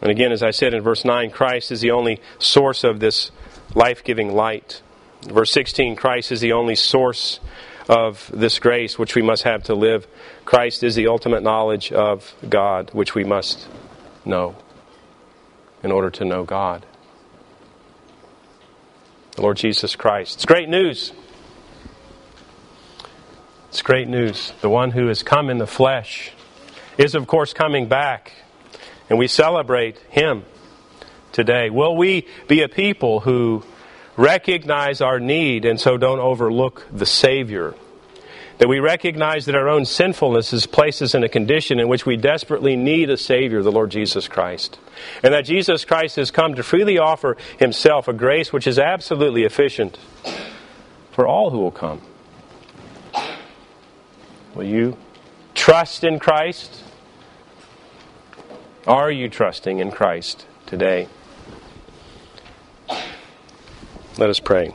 And 0.00 0.10
again, 0.10 0.32
as 0.32 0.42
I 0.42 0.50
said 0.50 0.74
in 0.74 0.82
verse 0.82 1.04
9, 1.04 1.30
Christ 1.30 1.72
is 1.72 1.80
the 1.80 1.90
only 1.90 2.20
source 2.38 2.84
of 2.84 3.00
this 3.00 3.30
life 3.74 4.04
giving 4.04 4.34
light. 4.34 4.82
Verse 5.22 5.50
16, 5.50 5.96
Christ 5.96 6.30
is 6.30 6.40
the 6.40 6.52
only 6.52 6.76
source 6.76 7.40
of 7.88 8.30
this 8.32 8.58
grace 8.58 8.98
which 8.98 9.14
we 9.14 9.22
must 9.22 9.42
have 9.42 9.64
to 9.64 9.74
live. 9.74 10.06
Christ 10.44 10.82
is 10.82 10.94
the 10.94 11.08
ultimate 11.08 11.42
knowledge 11.42 11.90
of 11.90 12.34
God 12.48 12.90
which 12.92 13.14
we 13.14 13.24
must 13.24 13.66
know 14.24 14.56
in 15.82 15.90
order 15.90 16.10
to 16.10 16.24
know 16.24 16.44
God 16.44 16.84
the 19.38 19.42
Lord 19.42 19.56
Jesus 19.56 19.94
Christ. 19.94 20.34
It's 20.34 20.46
great 20.46 20.68
news. 20.68 21.12
It's 23.68 23.82
great 23.82 24.08
news. 24.08 24.52
The 24.62 24.68
one 24.68 24.90
who 24.90 25.06
has 25.06 25.22
come 25.22 25.48
in 25.48 25.58
the 25.58 25.66
flesh 25.66 26.32
is, 26.98 27.14
of 27.14 27.28
course, 27.28 27.52
coming 27.52 27.86
back, 27.86 28.32
and 29.08 29.18
we 29.18 29.28
celebrate 29.28 29.98
him 30.10 30.44
today. 31.32 31.70
Will 31.70 31.96
we 31.96 32.26
be 32.46 32.62
a 32.62 32.68
people 32.68 33.20
who 33.20 33.64
recognize 34.16 35.00
our 35.00 35.20
need 35.20 35.64
and 35.64 35.80
so 35.80 35.96
don't 35.96 36.18
overlook 36.18 36.86
the 36.92 37.06
Savior? 37.06 37.74
That 38.58 38.68
we 38.68 38.80
recognize 38.80 39.46
that 39.46 39.54
our 39.54 39.68
own 39.68 39.84
sinfulness 39.84 40.50
has 40.50 40.66
placed 40.66 41.00
us 41.00 41.14
in 41.14 41.22
a 41.22 41.28
condition 41.28 41.78
in 41.78 41.86
which 41.86 42.04
we 42.04 42.16
desperately 42.16 42.74
need 42.74 43.08
a 43.08 43.16
Savior, 43.16 43.62
the 43.62 43.70
Lord 43.70 43.90
Jesus 43.90 44.26
Christ. 44.26 44.80
And 45.22 45.32
that 45.32 45.44
Jesus 45.44 45.84
Christ 45.84 46.16
has 46.16 46.32
come 46.32 46.56
to 46.56 46.64
freely 46.64 46.98
offer 46.98 47.36
Himself 47.58 48.08
a 48.08 48.12
grace 48.12 48.52
which 48.52 48.66
is 48.66 48.78
absolutely 48.78 49.44
efficient 49.44 49.96
for 51.12 51.24
all 51.26 51.50
who 51.50 51.58
will 51.58 51.70
come. 51.70 52.00
Will 54.56 54.64
you 54.64 54.96
trust 55.54 56.02
in 56.02 56.18
Christ? 56.18 56.82
Are 58.88 59.10
you 59.10 59.28
trusting 59.28 59.80
in 59.80 59.90
Christ 59.90 60.46
today? 60.64 61.08
Let 64.16 64.30
us 64.30 64.40
pray. 64.40 64.72